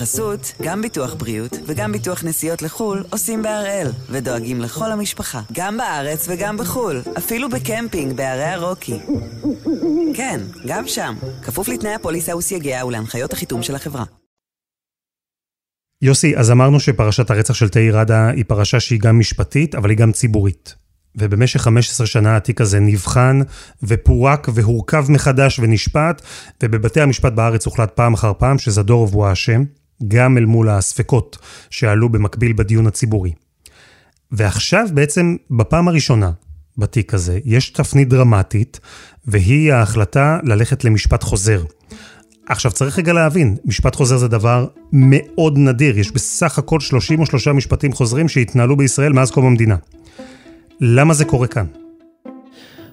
בחסות, 0.00 0.52
גם 0.62 0.82
ביטוח 0.82 1.14
בריאות 1.14 1.58
וגם 1.66 1.92
ביטוח 1.92 2.24
נסיעות 2.24 2.62
לחו"ל 2.62 3.04
עושים 3.10 3.42
בהראל, 3.42 3.86
ודואגים 4.10 4.60
לכל 4.60 4.92
המשפחה, 4.92 5.40
גם 5.52 5.76
בארץ 5.76 6.26
וגם 6.28 6.56
בחו"ל, 6.56 7.02
אפילו 7.18 7.48
בקמפינג 7.48 8.12
בערי 8.12 8.44
הרוקי. 8.44 8.98
כן, 10.14 10.40
גם 10.66 10.86
שם, 10.86 11.14
כפוף 11.42 11.68
לתנאי 11.68 11.94
הפוליסה 11.94 12.36
וסייגיה 12.36 12.86
ולהנחיות 12.86 13.32
החיתום 13.32 13.62
של 13.62 13.74
החברה. 13.74 14.04
יוסי, 16.02 16.36
אז 16.36 16.50
אמרנו 16.50 16.80
שפרשת 16.80 17.30
הרצח 17.30 17.54
של 17.54 17.68
תאיר 17.68 17.98
ראדה 17.98 18.30
היא 18.30 18.44
פרשה 18.48 18.80
שהיא 18.80 19.00
גם 19.00 19.18
משפטית, 19.18 19.74
אבל 19.74 19.90
היא 19.90 19.98
גם 19.98 20.12
ציבורית. 20.12 20.74
ובמשך 21.14 21.60
15 21.60 22.06
שנה 22.06 22.36
התיק 22.36 22.60
הזה 22.60 22.80
נבחן 22.80 23.40
ופורק 23.82 24.48
והורכב 24.54 25.04
מחדש 25.08 25.58
ונשפט, 25.58 26.22
ובבתי 26.62 27.00
המשפט 27.00 27.32
בארץ 27.32 27.66
הוחלט 27.66 27.90
פעם 27.94 28.14
אחר 28.14 28.32
פעם 28.38 28.58
שזדורוב 28.58 29.14
הוא 29.14 29.26
האשם, 29.26 29.62
גם 30.08 30.38
אל 30.38 30.44
מול 30.44 30.68
הספקות 30.68 31.38
שעלו 31.70 32.08
במקביל 32.08 32.52
בדיון 32.52 32.86
הציבורי. 32.86 33.32
ועכשיו 34.32 34.88
בעצם, 34.94 35.36
בפעם 35.50 35.88
הראשונה 35.88 36.30
בתיק 36.78 37.14
הזה, 37.14 37.38
יש 37.44 37.70
תפנית 37.70 38.08
דרמטית, 38.08 38.80
והיא 39.26 39.72
ההחלטה 39.72 40.38
ללכת 40.42 40.84
למשפט 40.84 41.22
חוזר. 41.22 41.62
עכשיו 42.48 42.72
צריך 42.72 42.98
רגע 42.98 43.12
להבין, 43.12 43.56
משפט 43.64 43.96
חוזר 43.96 44.16
זה 44.16 44.28
דבר 44.28 44.66
מאוד 44.92 45.58
נדיר, 45.58 45.98
יש 45.98 46.12
בסך 46.12 46.58
הכל 46.58 46.80
33 46.80 47.48
משפטים 47.48 47.92
חוזרים 47.92 48.28
שהתנהלו 48.28 48.76
בישראל 48.76 49.12
מאז 49.12 49.30
קום 49.30 49.46
המדינה. 49.46 49.76
למה 50.80 51.14
זה 51.14 51.24
קורה 51.24 51.46
כאן? 51.46 51.66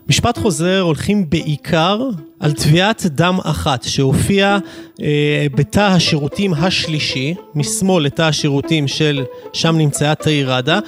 משפט 0.10 0.38
חוזר 0.38 0.80
הולכים 0.80 1.30
בעיקר 1.30 2.02
על 2.39 2.54
תביעת 2.54 3.06
דם 3.06 3.38
אחת 3.43 3.84
שהופיעה 3.84 4.58
אה, 5.02 5.48
בתא 5.56 5.80
השירותים 5.80 6.54
השלישי, 6.54 7.36
משמאל 7.56 8.04
לתא 8.04 8.22
השירותים 8.22 8.88
של 8.88 9.24
שם 9.54 9.78
נמצאה 9.78 10.15
תאיר 10.15 10.54
ראדה, 10.54 10.80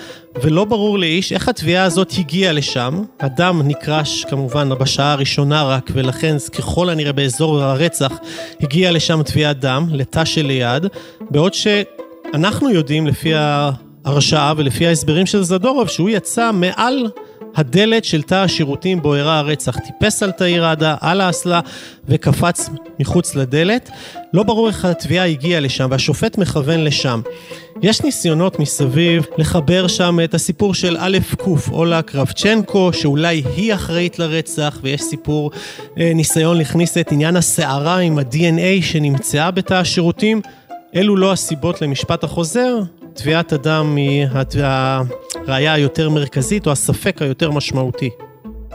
ולא 0.44 0.66
ברור 0.66 1.00
לאיש 1.00 1.34
איך 1.34 1.48
התביעה 1.48 1.84
הזאת 1.84 2.14
הגיעה 2.18 2.54
לשם. 2.54 3.04
הדם 3.20 3.62
נקרש 3.66 4.26
כמובן 4.26 4.70
בשעה 4.70 5.12
הראשונה 5.12 5.64
רק, 5.64 5.92
ולכן 5.94 6.36
ככל 6.58 6.90
הנראה 6.90 7.12
באזור 7.12 7.62
הרצח 7.62 8.12
הגיעה 8.62 8.92
לשם 8.92 9.24
תביעת 9.24 9.60
דם, 9.60 9.88
לתא 9.92 10.26
שליד, 10.26 10.86
בעוד 11.30 11.54
שאנחנו 11.54 12.70
יודעים 12.70 13.08
לפי 13.08 13.32
ההרשעה 13.34 14.54
ולפי 14.58 14.88
ההסברים 14.88 15.26
של 15.26 15.44
זדורוב 15.44 15.88
שהוא 15.88 16.10
יצא 16.10 16.52
מעל 16.52 17.08
הדלת 17.60 18.06
של 18.06 18.22
תא 18.22 18.36
השירותים 18.36 19.02
בו 19.02 19.16
אירע 19.16 19.38
הרצח, 19.38 19.78
טיפס 19.78 20.24
על 20.24 20.32
תאיר 20.32 20.66
ראדה, 20.66 20.96
על 21.02 21.22
האסלה 21.22 21.60
וקפץ 22.08 22.70
מחוץ 23.00 23.36
לדלת. 23.36 23.90
לא 24.34 24.44
ברור 24.44 24.68
איך 24.68 24.86
התביעה 24.86 25.28
הגיעה 25.28 25.60
לשם 25.60 25.88
והשופט 25.92 26.38
מכוון 26.38 26.84
לשם. 26.84 27.22
יש 27.82 28.02
ניסיונות 28.02 28.60
מסביב 28.60 29.26
לחבר 29.38 29.88
שם 29.88 30.20
את 30.24 30.34
הסיפור 30.34 30.74
של 30.74 30.98
א' 31.00 31.18
ק', 31.38 31.70
אולה 31.72 32.02
קרבצ'נקו, 32.02 32.94
שאולי 32.94 33.44
היא 33.56 33.74
אחראית 33.74 34.20
לרצח, 34.20 34.80
ויש 34.84 35.02
סיפור, 35.02 35.52
אה, 36.00 36.12
ניסיון 36.16 36.58
להכניס 36.58 36.98
את 36.98 37.12
עניין 37.12 37.36
הסערה 37.36 37.98
עם 37.98 38.20
ה-DNA 38.20 38.82
שנמצאה 38.82 39.52
בתא 39.52 39.74
השירותים. 39.74 40.42
אלו 40.96 41.16
לא 41.16 41.32
הסיבות 41.32 41.82
למשפט 41.82 42.24
החוזר, 42.24 42.80
טביעת 43.22 43.54
הדם 43.54 43.96
היא 43.96 44.28
הראייה 45.48 45.74
היותר 45.74 46.10
מרכזית 46.10 46.68
או 46.68 46.72
הספק 46.72 47.22
היותר 47.22 47.52
משמעותי. 47.52 48.10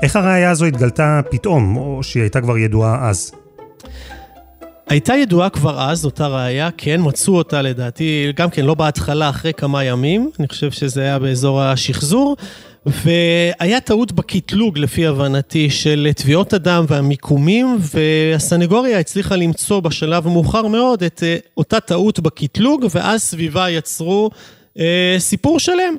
איך 0.02 0.16
הראייה 0.16 0.50
הזו 0.50 0.64
התגלתה 0.64 1.20
פתאום, 1.30 1.76
או 1.76 2.02
שהיא 2.02 2.22
הייתה 2.22 2.40
כבר 2.40 2.59
ידועה 2.59 3.09
אז? 3.09 3.33
הייתה 4.88 5.14
ידועה 5.14 5.50
כבר 5.50 5.90
אז, 5.90 6.04
אותה 6.04 6.26
ראייה, 6.26 6.68
כן, 6.76 7.00
מצאו 7.04 7.37
אותה 7.37 7.62
לדעתי, 7.62 8.33
גם 8.37 8.50
כן 8.50 8.64
לא 8.64 8.74
בהתחלה, 8.74 9.28
אחרי 9.28 9.52
כמה 9.52 9.85
ימים, 9.85 10.30
אני 10.38 10.48
חושב 10.48 10.70
שזה 10.70 11.00
היה 11.00 11.18
באזור 11.18 11.62
השחזור, 11.62 12.37
והיה 12.86 13.80
טעות 13.80 14.12
בקטלוג, 14.12 14.78
לפי 14.78 15.06
הבנתי, 15.06 15.70
של 15.70 16.08
תביעות 16.16 16.52
הדם 16.52 16.84
והמיקומים, 16.88 17.78
והסנגוריה 17.80 18.98
הצליחה 18.98 19.36
למצוא 19.36 19.80
בשלב 19.80 20.28
מאוחר 20.28 20.66
מאוד 20.66 21.02
את 21.02 21.22
אה, 21.22 21.36
אותה 21.56 21.80
טעות 21.80 22.20
בקטלוג, 22.20 22.86
ואז 22.90 23.22
סביבה 23.22 23.70
יצרו 23.70 24.30
אה, 24.78 25.16
סיפור 25.18 25.58
שלם, 25.58 25.96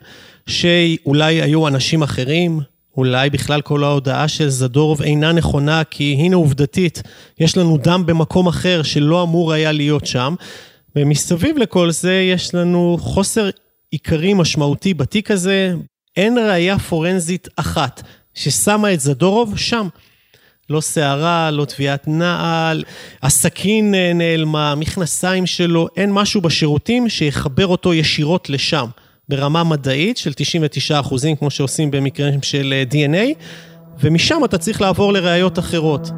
שאולי 0.47 1.41
היו 1.41 1.67
אנשים 1.67 2.03
אחרים, 2.03 2.59
אולי 2.97 3.29
בכלל 3.29 3.61
כל 3.61 3.83
ההודעה 3.83 4.27
של 4.27 4.49
זדורוב 4.49 5.01
אינה 5.01 5.31
נכונה, 5.31 5.83
כי 5.83 6.15
הנה 6.19 6.35
עובדתית, 6.35 7.01
יש 7.39 7.57
לנו 7.57 7.77
דם 7.77 8.03
במקום 8.05 8.47
אחר 8.47 8.83
שלא 8.83 9.23
אמור 9.23 9.53
היה 9.53 9.71
להיות 9.71 10.05
שם. 10.05 10.35
ומסביב 10.95 11.57
לכל 11.57 11.91
זה 11.91 12.13
יש 12.13 12.55
לנו 12.55 12.97
חוסר 13.01 13.49
עיקרי 13.91 14.33
משמעותי 14.33 14.93
בתיק 14.93 15.31
הזה. 15.31 15.73
אין 16.17 16.37
ראייה 16.37 16.79
פורנזית 16.79 17.47
אחת 17.55 18.01
ששמה 18.33 18.93
את 18.93 18.99
זדורוב 18.99 19.57
שם. 19.57 19.87
לא 20.69 20.81
שערה, 20.81 21.51
לא 21.51 21.65
תביעת 21.65 22.07
נעל, 22.07 22.83
הסכין 23.23 23.95
אה, 23.95 24.11
נעלמה, 24.13 24.75
מכנסיים 24.75 25.45
שלו, 25.45 25.87
אין 25.97 26.11
משהו 26.13 26.41
בשירותים 26.41 27.09
שיחבר 27.09 27.67
אותו 27.67 27.93
ישירות 27.93 28.49
לשם. 28.49 28.85
ברמה 29.29 29.63
מדעית 29.63 30.17
של 30.17 30.33
99 30.33 30.99
אחוזים, 30.99 31.35
כמו 31.35 31.49
שעושים 31.49 31.91
במקרים 31.91 32.41
של 32.41 32.73
אה, 32.73 32.83
DNA, 32.91 33.43
ומשם 33.99 34.41
אתה 34.45 34.57
צריך 34.57 34.81
לעבור 34.81 35.13
לראיות 35.13 35.59
אחרות. 35.59 36.11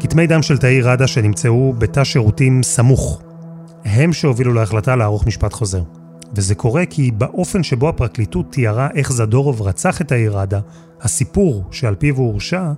כתמי 0.00 0.26
דם 0.26 0.42
של 0.42 0.58
תאי 0.58 0.80
ראדה 0.80 1.06
שנמצאו 1.06 1.72
בתא 1.78 2.04
שירותים 2.04 2.62
סמוך, 2.62 3.22
הם 3.86 4.12
שהובילו 4.12 4.52
להחלטה 4.52 4.96
לערוך 4.96 5.26
משפט 5.26 5.52
חוזר. 5.52 5.82
וזה 6.34 6.54
קורה 6.54 6.86
כי 6.86 7.10
באופן 7.10 7.62
שבו 7.62 7.88
הפרקליטות 7.88 8.52
תיארה 8.52 8.88
איך 8.94 9.12
זדורוב 9.12 9.62
רצח 9.62 10.00
את 10.00 10.12
העיר 10.12 10.38
ראדה, 10.38 10.60
הסיפור 11.00 11.64
שעל 11.70 11.94
פיו 11.94 12.16
הוא 12.16 12.26
הורשע, 12.26 12.72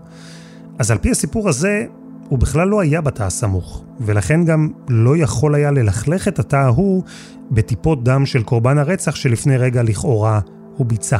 אז 0.78 0.90
על 0.90 0.98
פי 0.98 1.10
הסיפור 1.10 1.48
הזה, 1.48 1.84
הוא 2.28 2.38
בכלל 2.38 2.68
לא 2.68 2.80
היה 2.80 3.00
בתא 3.00 3.22
הסמוך, 3.22 3.84
ולכן 4.00 4.44
גם 4.44 4.68
לא 4.88 5.16
יכול 5.16 5.54
היה 5.54 5.70
ללכלך 5.70 6.28
את 6.28 6.38
התא 6.38 6.56
ההוא 6.56 7.02
בטיפות 7.50 8.04
דם 8.04 8.26
של 8.26 8.42
קורבן 8.42 8.78
הרצח 8.78 9.14
שלפני 9.14 9.56
רגע 9.56 9.82
לכאורה 9.82 10.40
הוא 10.76 10.86
ביצע. 10.86 11.18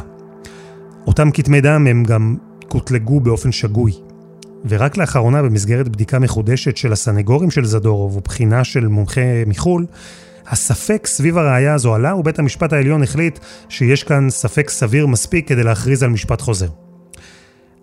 אותם 1.07 1.31
כתמי 1.31 1.61
דם 1.61 1.87
הם 1.87 2.03
גם 2.03 2.37
קוטלגו 2.67 3.19
באופן 3.19 3.51
שגוי. 3.51 3.91
ורק 4.65 4.97
לאחרונה 4.97 5.43
במסגרת 5.43 5.89
בדיקה 5.89 6.19
מחודשת 6.19 6.77
של 6.77 6.93
הסנגורים 6.93 7.51
של 7.51 7.65
זדורוב 7.65 8.17
ובחינה 8.17 8.63
של 8.63 8.87
מומחה 8.87 9.21
מחו"ל, 9.47 9.85
הספק 10.47 11.07
סביב 11.07 11.37
הראייה 11.37 11.73
הזו 11.73 11.95
עלה 11.95 12.15
ובית 12.15 12.39
המשפט 12.39 12.73
העליון 12.73 13.03
החליט 13.03 13.39
שיש 13.69 14.03
כאן 14.03 14.29
ספק 14.29 14.69
סביר 14.69 15.07
מספיק 15.07 15.47
כדי 15.47 15.63
להכריז 15.63 16.03
על 16.03 16.09
משפט 16.09 16.41
חוזר. 16.41 16.67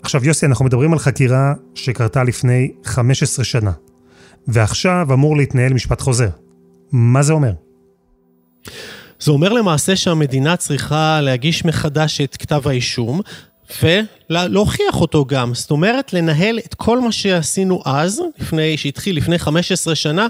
עכשיו 0.03 0.25
יוסי, 0.25 0.47
אנחנו 0.47 0.65
מדברים 0.65 0.93
על 0.93 0.99
חקירה 0.99 1.55
שקרתה 1.75 2.25
לפני 2.25 2.73
15 2.85 3.45
שנה, 3.45 3.73
ועכשיו 4.49 5.07
אמור 5.12 5.37
להתנהל 5.37 5.73
משפט 5.73 6.01
חוזר. 6.01 6.29
מה 6.93 7.23
זה 7.23 7.33
אומר? 7.33 7.53
זה 9.21 9.31
אומר 9.31 9.53
למעשה 9.53 9.97
שהמדינה 9.97 10.57
צריכה 10.57 11.21
להגיש 11.21 11.65
מחדש 11.65 12.21
את 12.21 12.37
כתב 12.37 12.69
האישום, 12.69 13.21
ולהוכיח 13.83 15.00
אותו 15.00 15.24
גם. 15.24 15.55
זאת 15.55 15.70
אומרת, 15.70 16.12
לנהל 16.12 16.59
את 16.59 16.74
כל 16.74 17.00
מה 17.00 17.12
שעשינו 17.12 17.83
אז, 17.85 18.22
לפני, 18.38 18.76
שהתחיל 18.76 19.16
לפני 19.16 19.38
15 19.38 19.94
שנה, 19.94 20.26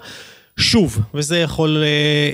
שוב, 0.58 1.00
וזה 1.14 1.38
יכול 1.38 1.82
אה, 1.82 2.30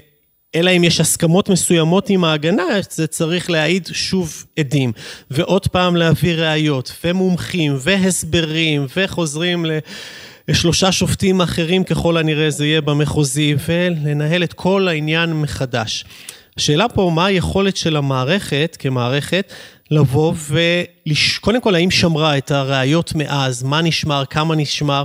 אלא 0.54 0.70
אם 0.76 0.84
יש 0.84 1.00
הסכמות 1.00 1.48
מסוימות 1.48 2.10
עם 2.10 2.24
ההגנה, 2.24 2.64
זה 2.90 3.06
צריך 3.06 3.50
להעיד 3.50 3.88
שוב 3.92 4.46
עדים. 4.58 4.92
ועוד 5.30 5.66
פעם 5.66 5.96
להביא 5.96 6.34
ראיות, 6.34 6.92
ומומחים, 7.04 7.76
והסברים, 7.80 8.86
וחוזרים 8.96 9.66
לשלושה 10.48 10.92
שופטים 10.92 11.40
אחרים 11.40 11.84
ככל 11.84 12.16
הנראה 12.16 12.50
זה 12.50 12.66
יהיה 12.66 12.80
במחוזי, 12.80 13.54
ולנהל 13.68 14.44
את 14.44 14.52
כל 14.52 14.88
העניין 14.88 15.32
מחדש. 15.32 16.04
השאלה 16.56 16.88
פה, 16.88 17.10
מה 17.14 17.26
היכולת 17.26 17.76
של 17.76 17.96
המערכת, 17.96 18.76
כמערכת, 18.78 19.52
לבוא 19.92 20.34
וקודם 20.48 21.60
כל, 21.60 21.74
האם 21.74 21.90
שמרה 21.90 22.38
את 22.38 22.50
הראיות 22.50 23.14
מאז, 23.14 23.62
מה 23.62 23.82
נשמר, 23.82 24.24
כמה 24.30 24.54
נשמר, 24.54 25.02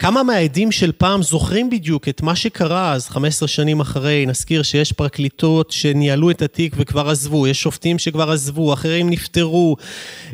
כמה 0.00 0.22
מהעדים 0.22 0.72
של 0.72 0.92
פעם 0.92 1.22
זוכרים 1.22 1.70
בדיוק 1.70 2.08
את 2.08 2.22
מה 2.22 2.36
שקרה 2.36 2.92
אז, 2.92 3.08
15 3.08 3.48
שנים 3.48 3.80
אחרי, 3.80 4.26
נזכיר 4.26 4.62
שיש 4.62 4.92
פרקליטות 4.92 5.70
שניהלו 5.70 6.30
את 6.30 6.42
התיק 6.42 6.74
וכבר 6.78 7.10
עזבו, 7.10 7.46
יש 7.46 7.62
שופטים 7.62 7.98
שכבר 7.98 8.30
עזבו, 8.30 8.72
אחרים 8.72 9.10
נפטרו, 9.10 9.76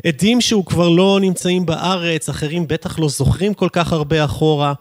עדים 0.07 0.41
שהוא 0.41 0.65
כבר 0.65 0.89
לא 0.89 1.19
נמצאים 1.21 1.65
בארץ, 1.65 2.29
אחרים 2.29 2.67
בטח 2.67 2.99
לא 2.99 3.09
זוכרים 3.09 3.53
כל 3.53 3.69
כך 3.71 3.93
הרבה 3.93 4.25
אחורה, 4.25 4.73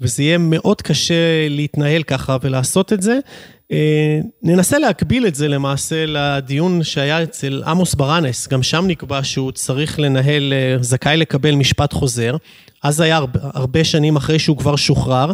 וזה 0.00 0.22
יהיה 0.22 0.38
מאוד 0.38 0.82
קשה 0.82 1.48
להתנהל 1.48 2.02
ככה 2.02 2.36
ולעשות 2.42 2.92
את 2.92 3.02
זה. 3.02 3.18
אה, 3.72 4.20
ננסה 4.42 4.78
להקביל 4.78 5.26
את 5.26 5.34
זה 5.34 5.48
למעשה 5.48 6.04
לדיון 6.06 6.82
שהיה 6.82 7.22
אצל 7.22 7.62
עמוס 7.66 7.94
ברנס, 7.94 8.48
גם 8.48 8.62
שם 8.62 8.84
נקבע 8.86 9.20
שהוא 9.22 9.52
צריך 9.52 9.98
לנהל, 9.98 10.52
אה, 10.52 10.82
זכאי 10.82 11.16
לקבל 11.16 11.54
משפט 11.54 11.92
חוזר. 11.92 12.36
אז 12.82 13.00
היה 13.00 13.20
הרבה, 13.42 13.84
שנים 13.84 14.16
אחרי 14.16 14.38
שהוא 14.38 14.56
כבר 14.56 14.76
שוחרר. 14.76 15.32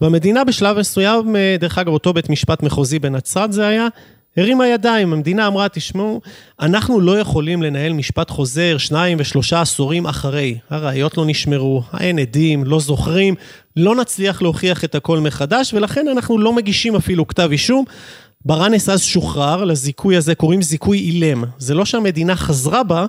והמדינה 0.00 0.44
בשלב 0.44 0.78
מסוים, 0.78 1.36
אה, 1.36 1.56
דרך 1.60 1.78
אגב, 1.78 1.92
אותו 1.92 2.12
בית 2.12 2.30
משפט 2.30 2.62
מחוזי 2.62 2.98
בנצרת 2.98 3.52
זה 3.52 3.66
היה, 3.66 3.88
הרימה 4.36 4.66
ידיים, 4.66 5.12
המדינה 5.12 5.46
אמרה, 5.46 5.68
תשמעו, 5.68 6.20
אנחנו 6.60 7.00
לא 7.00 7.18
יכולים 7.18 7.62
לנהל 7.62 7.92
משפט 7.92 8.30
חוזר 8.30 8.78
שניים 8.78 9.18
ושלושה 9.20 9.60
עשורים 9.60 10.06
אחרי. 10.06 10.58
הראיות 10.70 11.16
לא 11.16 11.24
נשמרו, 11.26 11.82
אין 12.00 12.18
עדים, 12.18 12.64
לא 12.64 12.80
זוכרים, 12.80 13.34
לא 13.76 13.96
נצליח 13.96 14.42
להוכיח 14.42 14.84
את 14.84 14.94
הכל 14.94 15.20
מחדש, 15.20 15.74
ולכן 15.74 16.08
אנחנו 16.08 16.38
לא 16.38 16.52
מגישים 16.52 16.96
אפילו 16.96 17.26
כתב 17.26 17.48
אישום. 17.52 17.84
ברנס 18.44 18.88
אז 18.88 19.02
שוחרר, 19.02 19.64
לזיכוי 19.64 20.16
הזה 20.16 20.34
קוראים 20.34 20.62
זיכוי 20.62 20.98
אילם. 20.98 21.44
זה 21.58 21.74
לא 21.74 21.84
שהמדינה 21.84 22.36
חזרה 22.36 22.82
בה 22.82 23.06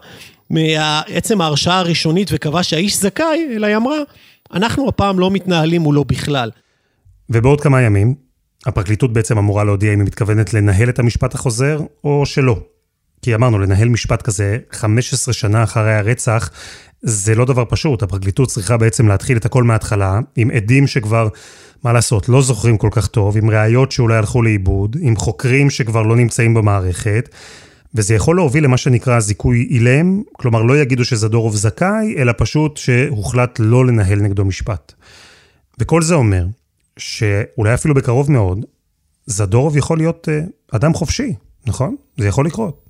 מעצם 0.49 1.41
ההרשעה 1.41 1.79
הראשונית 1.79 2.29
וקבעה 2.33 2.63
שהאיש 2.63 2.97
זכאי, 2.97 3.47
אלא 3.55 3.67
היא 3.67 3.75
אמרה, 3.75 3.97
אנחנו 4.53 4.87
הפעם 4.87 5.19
לא 5.19 5.31
מתנהלים 5.31 5.81
מולו 5.81 6.05
בכלל. 6.05 6.51
ובעוד 7.29 7.61
כמה 7.61 7.81
ימים, 7.81 8.28
הפרקליטות 8.65 9.13
בעצם 9.13 9.37
אמורה 9.37 9.63
להודיע 9.63 9.93
אם 9.93 9.99
היא 9.99 10.07
מתכוונת 10.07 10.53
לנהל 10.53 10.89
את 10.89 10.99
המשפט 10.99 11.35
החוזר, 11.35 11.79
או 12.03 12.25
שלא. 12.25 12.59
כי 13.21 13.35
אמרנו, 13.35 13.59
לנהל 13.59 13.89
משפט 13.89 14.21
כזה 14.21 14.57
15 14.71 15.33
שנה 15.33 15.63
אחרי 15.63 15.93
הרצח, 15.93 16.49
זה 17.01 17.35
לא 17.35 17.45
דבר 17.45 17.63
פשוט. 17.69 18.03
הפרקליטות 18.03 18.49
צריכה 18.49 18.77
בעצם 18.77 19.07
להתחיל 19.07 19.37
את 19.37 19.45
הכל 19.45 19.63
מההתחלה, 19.63 20.19
עם 20.35 20.51
עדים 20.51 20.87
שכבר, 20.87 21.27
מה 21.83 21.93
לעשות, 21.93 22.29
לא 22.29 22.41
זוכרים 22.41 22.77
כל 22.77 22.89
כך 22.91 23.07
טוב, 23.07 23.37
עם 23.37 23.49
ראיות 23.49 23.91
שאולי 23.91 24.17
הלכו 24.17 24.41
לאיבוד, 24.41 24.97
עם 24.99 25.15
חוקרים 25.15 25.69
שכבר 25.69 26.01
לא 26.01 26.15
נמצאים 26.15 26.53
במערכת, 26.53 27.29
וזה 27.95 28.15
יכול 28.15 28.35
להוביל 28.35 28.63
למה 28.63 28.77
שנקרא 28.77 29.19
זיכוי 29.19 29.67
אילם, 29.69 30.21
כלומר 30.33 30.61
לא 30.61 30.77
יגידו 30.77 31.05
שזדורוב 31.05 31.55
זכאי, 31.55 32.15
אלא 32.17 32.33
פשוט 32.37 32.77
שהוחלט 32.77 33.59
לא 33.59 33.85
לנהל 33.85 34.19
נגדו 34.19 34.45
משפט. 34.45 34.93
וכל 35.79 36.01
זה 36.01 36.15
אומר 36.15 36.45
שאולי 36.99 37.73
אפילו 37.73 37.95
בקרוב 37.95 38.31
מאוד, 38.31 38.65
זדורוב 39.25 39.77
יכול 39.77 39.97
להיות 39.97 40.27
uh, 40.27 40.75
אדם 40.75 40.93
חופשי, 40.93 41.33
נכון? 41.67 41.95
זה 42.17 42.27
יכול 42.27 42.45
לקרות. 42.45 42.89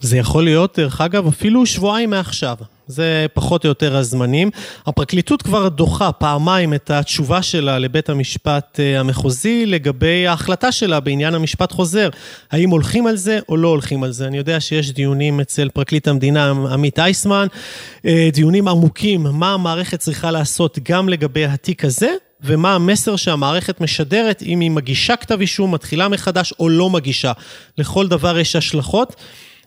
זה 0.00 0.16
יכול 0.16 0.44
להיות, 0.44 0.78
דרך 0.78 1.00
אגב, 1.00 1.26
אפילו 1.26 1.66
שבועיים 1.66 2.10
מעכשיו. 2.10 2.56
זה 2.86 3.26
פחות 3.34 3.64
או 3.64 3.68
יותר 3.68 3.96
הזמנים. 3.96 4.50
הפרקליטות 4.86 5.42
כבר 5.42 5.68
דוחה 5.68 6.12
פעמיים 6.12 6.74
את 6.74 6.90
התשובה 6.90 7.42
שלה 7.42 7.78
לבית 7.78 8.08
המשפט 8.08 8.80
אה, 8.80 9.00
המחוזי 9.00 9.66
לגבי 9.66 10.26
ההחלטה 10.26 10.72
שלה 10.72 11.00
בעניין 11.00 11.34
המשפט 11.34 11.72
חוזר. 11.72 12.08
האם 12.50 12.70
הולכים 12.70 13.06
על 13.06 13.16
זה 13.16 13.38
או 13.48 13.56
לא 13.56 13.68
הולכים 13.68 14.02
על 14.02 14.12
זה. 14.12 14.26
אני 14.26 14.38
יודע 14.38 14.60
שיש 14.60 14.92
דיונים 14.92 15.40
אצל 15.40 15.68
פרקליט 15.68 16.08
המדינה 16.08 16.50
עמית 16.50 16.98
אייסמן, 16.98 17.46
אה, 18.06 18.28
דיונים 18.32 18.68
עמוקים, 18.68 19.22
מה 19.22 19.54
המערכת 19.54 19.98
צריכה 19.98 20.30
לעשות 20.30 20.78
גם 20.82 21.08
לגבי 21.08 21.44
התיק 21.44 21.84
הזה. 21.84 22.14
ומה 22.44 22.74
המסר 22.74 23.16
שהמערכת 23.16 23.80
משדרת 23.80 24.42
אם 24.46 24.60
היא 24.60 24.70
מגישה 24.70 25.16
כתב 25.16 25.40
אישום, 25.40 25.74
מתחילה 25.74 26.08
מחדש 26.08 26.54
או 26.60 26.68
לא 26.68 26.90
מגישה. 26.90 27.32
לכל 27.78 28.08
דבר 28.08 28.38
יש 28.38 28.56
השלכות. 28.56 29.16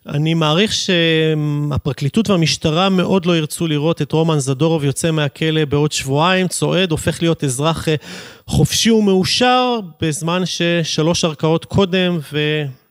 אני 0.08 0.34
מעריך 0.34 0.74
שהפרקליטות 0.74 2.30
והמשטרה 2.30 2.90
מאוד 2.90 3.26
לא 3.26 3.38
ירצו 3.38 3.68
לראות 3.68 4.02
את 4.02 4.12
רומן 4.12 4.40
זדורוב 4.40 4.84
יוצא 4.84 5.12
מהכלא 5.12 5.66
בעוד 5.66 5.92
שבועיים, 5.92 6.48
צועד, 6.48 6.92
הופך 6.92 7.22
להיות 7.22 7.44
אזרח 7.44 7.90
אה, 7.90 7.96
חופשי 8.48 8.92
ומאושר, 8.92 9.80
בזמן 10.02 10.42
ששלוש 10.46 11.26
ערכאות 11.26 11.66
קודם 11.66 12.20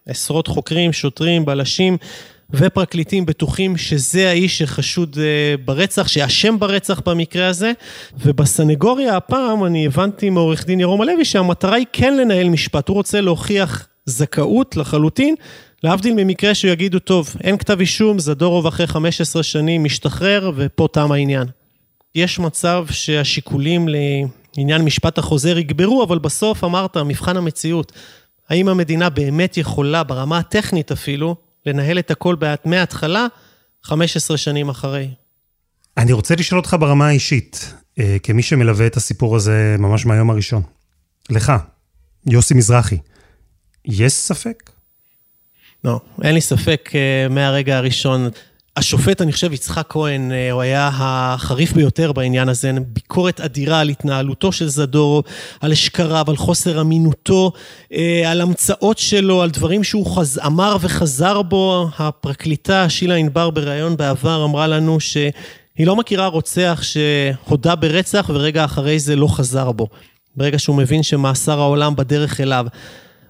ועשרות 0.07 0.47
חוקרים, 0.47 0.93
שוטרים, 0.93 1.45
בלשים 1.45 1.97
ופרקליטים 2.51 3.27
בטוחים 3.27 3.77
שזה 3.77 4.29
האיש 4.29 4.59
שחשוד 4.59 5.17
אה, 5.21 5.57
ברצח, 5.65 6.09
שאשם 6.09 6.59
ברצח 6.59 7.01
במקרה 7.07 7.49
הזה. 7.49 7.73
ובסנגוריה 8.19 9.17
הפעם 9.17 9.65
אני 9.65 9.87
הבנתי 9.87 10.31
מעורך 10.31 10.67
דין 10.67 10.81
ירום 10.81 11.03
הלוי 11.03 11.25
שהמטרה 11.25 11.75
היא 11.75 11.87
כן 11.93 12.17
לנהל 12.17 12.49
משפט, 12.49 12.89
הוא 12.89 12.95
רוצה 12.95 13.21
להוכיח 13.21 13.89
זכאות 14.07 14.77
לחלוטין. 14.77 15.35
להבדיל 15.85 16.15
ממקרה 16.15 16.55
שיגידו, 16.55 16.99
טוב, 16.99 17.35
אין 17.45 17.59
כתב 17.59 17.81
אישום, 17.81 18.19
זדורוב 18.19 18.67
אחרי 18.67 18.87
15 18.87 19.43
שנים 19.43 19.85
משתחרר, 19.85 20.53
ופה 20.57 20.89
תם 20.93 21.13
העניין. 21.13 21.47
יש 22.15 22.39
מצב 22.39 22.87
שהשיקולים 22.91 23.89
לעניין 23.89 24.83
משפט 24.83 25.19
החוזר 25.19 25.59
יגברו, 25.59 26.05
אבל 26.05 26.19
בסוף 26.19 26.65
אמרת, 26.65 26.97
מבחן 26.97 27.37
המציאות. 27.37 27.93
האם 28.51 28.69
המדינה 28.69 29.11
באמת 29.11 29.57
יכולה, 29.57 30.03
ברמה 30.03 30.39
הטכנית 30.39 30.93
אפילו, 30.93 31.37
לנהל 31.67 31.99
את 31.99 32.11
הכל 32.11 32.37
מההתחלה, 32.65 33.27
15 33.83 34.37
שנים 34.37 34.69
אחרי? 34.69 35.11
אני 35.97 36.13
רוצה 36.13 36.35
לשאול 36.35 36.61
אותך 36.61 36.77
ברמה 36.81 37.09
האישית, 37.09 37.75
אה, 37.99 38.17
כמי 38.23 38.43
שמלווה 38.43 38.87
את 38.87 38.97
הסיפור 38.97 39.37
הזה 39.37 39.77
ממש 39.79 40.07
מהיום 40.07 40.31
הראשון. 40.31 40.63
לך, 41.31 41.53
יוסי 42.27 42.55
מזרחי, 42.55 42.99
יש 43.85 44.13
ספק? 44.13 44.71
לא, 45.85 46.01
אין 46.23 46.35
לי 46.35 46.41
ספק 46.41 46.91
אה, 46.95 47.29
מהרגע 47.29 47.77
הראשון. 47.77 48.29
השופט, 48.77 49.23
אני 49.23 49.33
חושב, 49.33 49.53
יצחק 49.53 49.87
כהן, 49.89 50.33
אה, 50.33 50.51
הוא 50.51 50.63
היה 50.63 50.91
החריף 50.93 51.73
ביותר 51.73 52.13
בעניין 52.13 52.49
הזה, 52.49 52.73
ביקורת 52.87 53.41
אדירה 53.41 53.81
על 53.81 53.89
התנהלותו 53.89 54.53
של 54.53 54.69
זדורו, 54.69 55.23
על 55.61 55.73
אשכריו, 55.73 56.25
על 56.29 56.37
חוסר 56.37 56.81
אמינותו, 56.81 57.53
אה, 57.93 58.31
על 58.31 58.41
המצאות 58.41 58.99
שלו, 58.99 59.43
על 59.43 59.51
דברים 59.51 59.85
שהוא 59.85 60.17
חז... 60.17 60.41
אמר 60.47 60.77
וחזר 60.81 61.43
בו. 61.43 61.89
הפרקליטה, 61.99 62.89
שילה 62.89 63.15
ענבר, 63.15 63.51
בריאיון 63.51 63.97
בעבר, 63.97 64.45
אמרה 64.45 64.67
לנו 64.67 65.01
שהיא 65.01 65.33
לא 65.79 65.97
מכירה 65.97 66.27
רוצח 66.27 66.81
שהודה 66.83 67.75
ברצח 67.75 68.31
ורגע 68.35 68.65
אחרי 68.65 68.99
זה 68.99 69.17
לא 69.17 69.29
חזר 69.29 69.73
בו. 69.73 69.89
ברגע 70.37 70.59
שהוא 70.59 70.77
מבין 70.77 71.03
שמאסר 71.03 71.61
העולם 71.61 71.97
בדרך 71.97 72.41
אליו. 72.41 72.67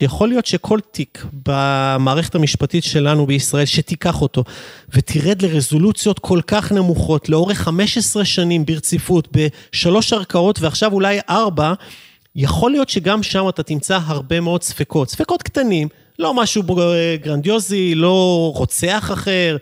יכול 0.04 0.28
להיות 0.28 0.46
שכל 0.46 0.78
תיק 0.90 1.24
במערכת 1.46 2.34
המשפטית 2.34 2.84
שלנו 2.84 3.26
בישראל, 3.26 3.64
שתיקח 3.64 4.22
אותו 4.22 4.44
ותרד 4.88 5.42
לרזולוציות 5.42 6.18
כל 6.18 6.40
כך 6.46 6.72
נמוכות, 6.72 7.28
לאורך 7.28 7.58
15 7.58 8.24
שנים 8.24 8.66
ברציפות, 8.66 9.28
בשלוש 9.32 10.12
ערכאות 10.12 10.60
ועכשיו 10.60 10.92
אולי 10.92 11.18
ארבע, 11.30 11.72
יכול 12.36 12.70
להיות 12.70 12.88
שגם 12.88 13.22
שם 13.22 13.48
אתה 13.48 13.62
תמצא 13.62 13.98
הרבה 14.06 14.40
מאוד 14.40 14.62
ספקות. 14.62 15.10
ספקות 15.10 15.42
קטנים, 15.42 15.88
לא 16.18 16.34
משהו 16.34 16.62
גרנדיוזי, 17.22 17.94
לא 17.94 18.52
רוצח 18.56 19.10
אחר, 19.12 19.56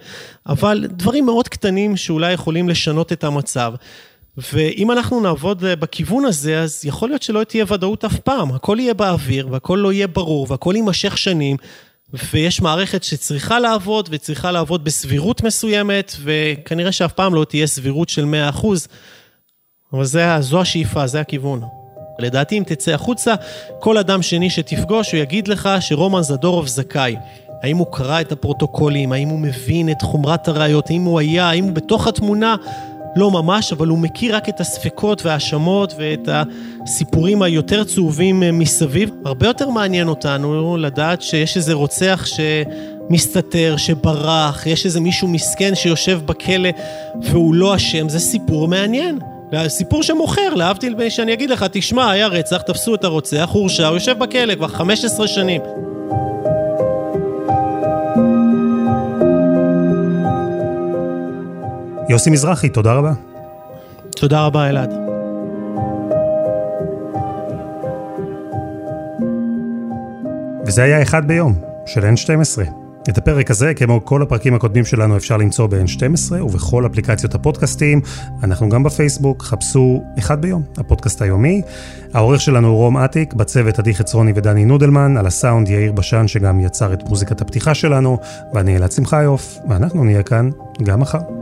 אבל 0.46 0.86
דברים 0.88 1.26
מאוד 1.26 1.48
קטנים 1.48 1.96
שאולי 1.96 2.32
יכולים 2.32 2.68
לשנות 2.68 3.12
את 3.12 3.24
המצב. 3.24 3.74
ואם 4.36 4.90
אנחנו 4.90 5.20
נעבוד 5.20 5.64
אה, 5.64 5.76
בכיוון 5.76 6.24
הזה, 6.24 6.60
אז 6.60 6.84
יכול 6.84 7.08
להיות 7.08 7.22
שלא 7.22 7.44
תהיה 7.44 7.64
ודאות 7.68 8.04
אף 8.04 8.18
פעם. 8.18 8.52
הכל 8.52 8.76
יהיה 8.80 8.94
באוויר, 8.94 9.48
והכל 9.50 9.78
לא 9.82 9.92
יהיה 9.92 10.06
ברור, 10.06 10.46
והכל 10.50 10.72
יימשך 10.76 11.18
שנים, 11.18 11.56
ויש 12.32 12.60
מערכת 12.60 13.02
שצריכה 13.02 13.60
לעבוד, 13.60 14.08
וצריכה 14.12 14.50
לעבוד 14.50 14.84
בסבירות 14.84 15.42
מסוימת, 15.42 16.16
וכנראה 16.22 16.92
שאף 16.92 17.12
פעם 17.12 17.34
לא 17.34 17.44
תהיה 17.44 17.66
סבירות 17.66 18.08
של 18.08 18.24
100%, 18.54 18.66
אבל 19.92 20.04
זה, 20.04 20.40
זו 20.40 20.60
השאיפה, 20.60 21.06
זה 21.06 21.20
הכיוון. 21.20 21.62
לדעתי, 22.18 22.58
אם 22.58 22.62
תצא 22.66 22.92
החוצה, 22.92 23.34
כל 23.80 23.98
אדם 23.98 24.22
שני 24.22 24.50
שתפגוש, 24.50 25.12
הוא 25.12 25.20
יגיד 25.20 25.48
לך 25.48 25.68
שרומן 25.80 26.22
זדורוב 26.22 26.66
זכאי. 26.66 27.16
האם 27.62 27.76
הוא 27.76 27.86
קרא 27.92 28.20
את 28.20 28.32
הפרוטוקולים, 28.32 29.12
האם 29.12 29.28
הוא 29.28 29.38
מבין 29.38 29.90
את 29.90 30.02
חומרת 30.02 30.48
הראיות, 30.48 30.90
האם 30.90 31.02
הוא 31.02 31.20
היה, 31.20 31.48
האם 31.48 31.64
הוא 31.64 31.72
בתוך 31.72 32.06
התמונה, 32.06 32.56
לא 33.16 33.30
ממש, 33.30 33.72
אבל 33.72 33.86
הוא 33.86 33.98
מכיר 33.98 34.36
רק 34.36 34.48
את 34.48 34.60
הספקות 34.60 35.24
וההאשמות 35.24 35.94
ואת 35.98 36.28
הסיפורים 36.84 37.42
היותר 37.42 37.84
צהובים 37.84 38.42
אה, 38.42 38.52
מסביב. 38.52 39.10
הרבה 39.24 39.46
יותר 39.46 39.70
מעניין 39.70 40.08
אותנו 40.08 40.76
לדעת 40.76 41.22
שיש 41.22 41.56
איזה 41.56 41.72
רוצח 41.72 42.26
שמסתתר, 42.26 43.74
שברח, 43.76 44.66
יש 44.66 44.86
איזה 44.86 45.00
מישהו 45.00 45.28
מסכן 45.28 45.74
שיושב 45.74 46.20
בכלא 46.24 46.70
והוא 47.22 47.54
לא 47.54 47.76
אשם, 47.76 48.08
זה 48.08 48.18
סיפור 48.18 48.68
מעניין. 48.68 49.18
סיפור 49.68 50.02
שמוכר, 50.02 50.54
להבדיל 50.54 51.08
שאני 51.08 51.32
אגיד 51.32 51.50
לך, 51.50 51.66
תשמע, 51.72 52.10
היה 52.10 52.26
רצח, 52.26 52.62
תפסו 52.62 52.94
את 52.94 53.04
הרוצח, 53.04 53.48
הורשע, 53.52 53.86
הוא 53.86 53.96
יושב 53.96 54.18
בכלא 54.18 54.54
כבר 54.54 54.68
15 54.68 55.28
שנים. 55.28 55.60
יוסי 62.12 62.30
מזרחי, 62.30 62.68
תודה 62.68 62.92
רבה. 62.92 63.12
תודה 64.10 64.46
רבה, 64.46 64.68
אלעד. 64.68 64.92
וזה 70.66 70.82
היה 70.82 71.02
אחד 71.02 71.28
ביום, 71.28 71.54
של 71.86 72.00
N12. 72.00 72.70
את 73.08 73.18
הפרק 73.18 73.50
הזה, 73.50 73.74
כמו 73.74 74.04
כל 74.04 74.22
הפרקים 74.22 74.54
הקודמים 74.54 74.84
שלנו, 74.84 75.16
אפשר 75.16 75.36
למצוא 75.36 75.66
ב-N12 75.66 76.42
ובכל 76.42 76.86
אפליקציות 76.86 77.34
הפודקאסטים. 77.34 78.00
אנחנו 78.42 78.68
גם 78.68 78.82
בפייסבוק, 78.82 79.42
חפשו 79.42 80.02
אחד 80.18 80.42
ביום, 80.42 80.62
הפודקאסט 80.76 81.22
היומי. 81.22 81.62
העורך 82.14 82.40
שלנו 82.40 82.68
הוא 82.68 82.76
רום 82.76 82.96
אטיק, 82.96 83.34
בצוות 83.34 83.78
עדי 83.78 83.94
חצרוני 83.94 84.32
ודני 84.34 84.64
נודלמן, 84.64 85.16
על 85.16 85.26
הסאונד 85.26 85.68
יאיר 85.68 85.92
בשן 85.92 86.28
שגם 86.28 86.60
יצר 86.60 86.92
את 86.92 87.02
מוזיקת 87.08 87.40
הפתיחה 87.40 87.74
שלנו, 87.74 88.18
ואני 88.54 88.76
אלעד 88.76 88.92
שמחיוף, 88.92 89.58
ואנחנו 89.68 90.04
נהיה 90.04 90.22
כאן 90.22 90.50
גם 90.82 91.00
מחר. 91.00 91.41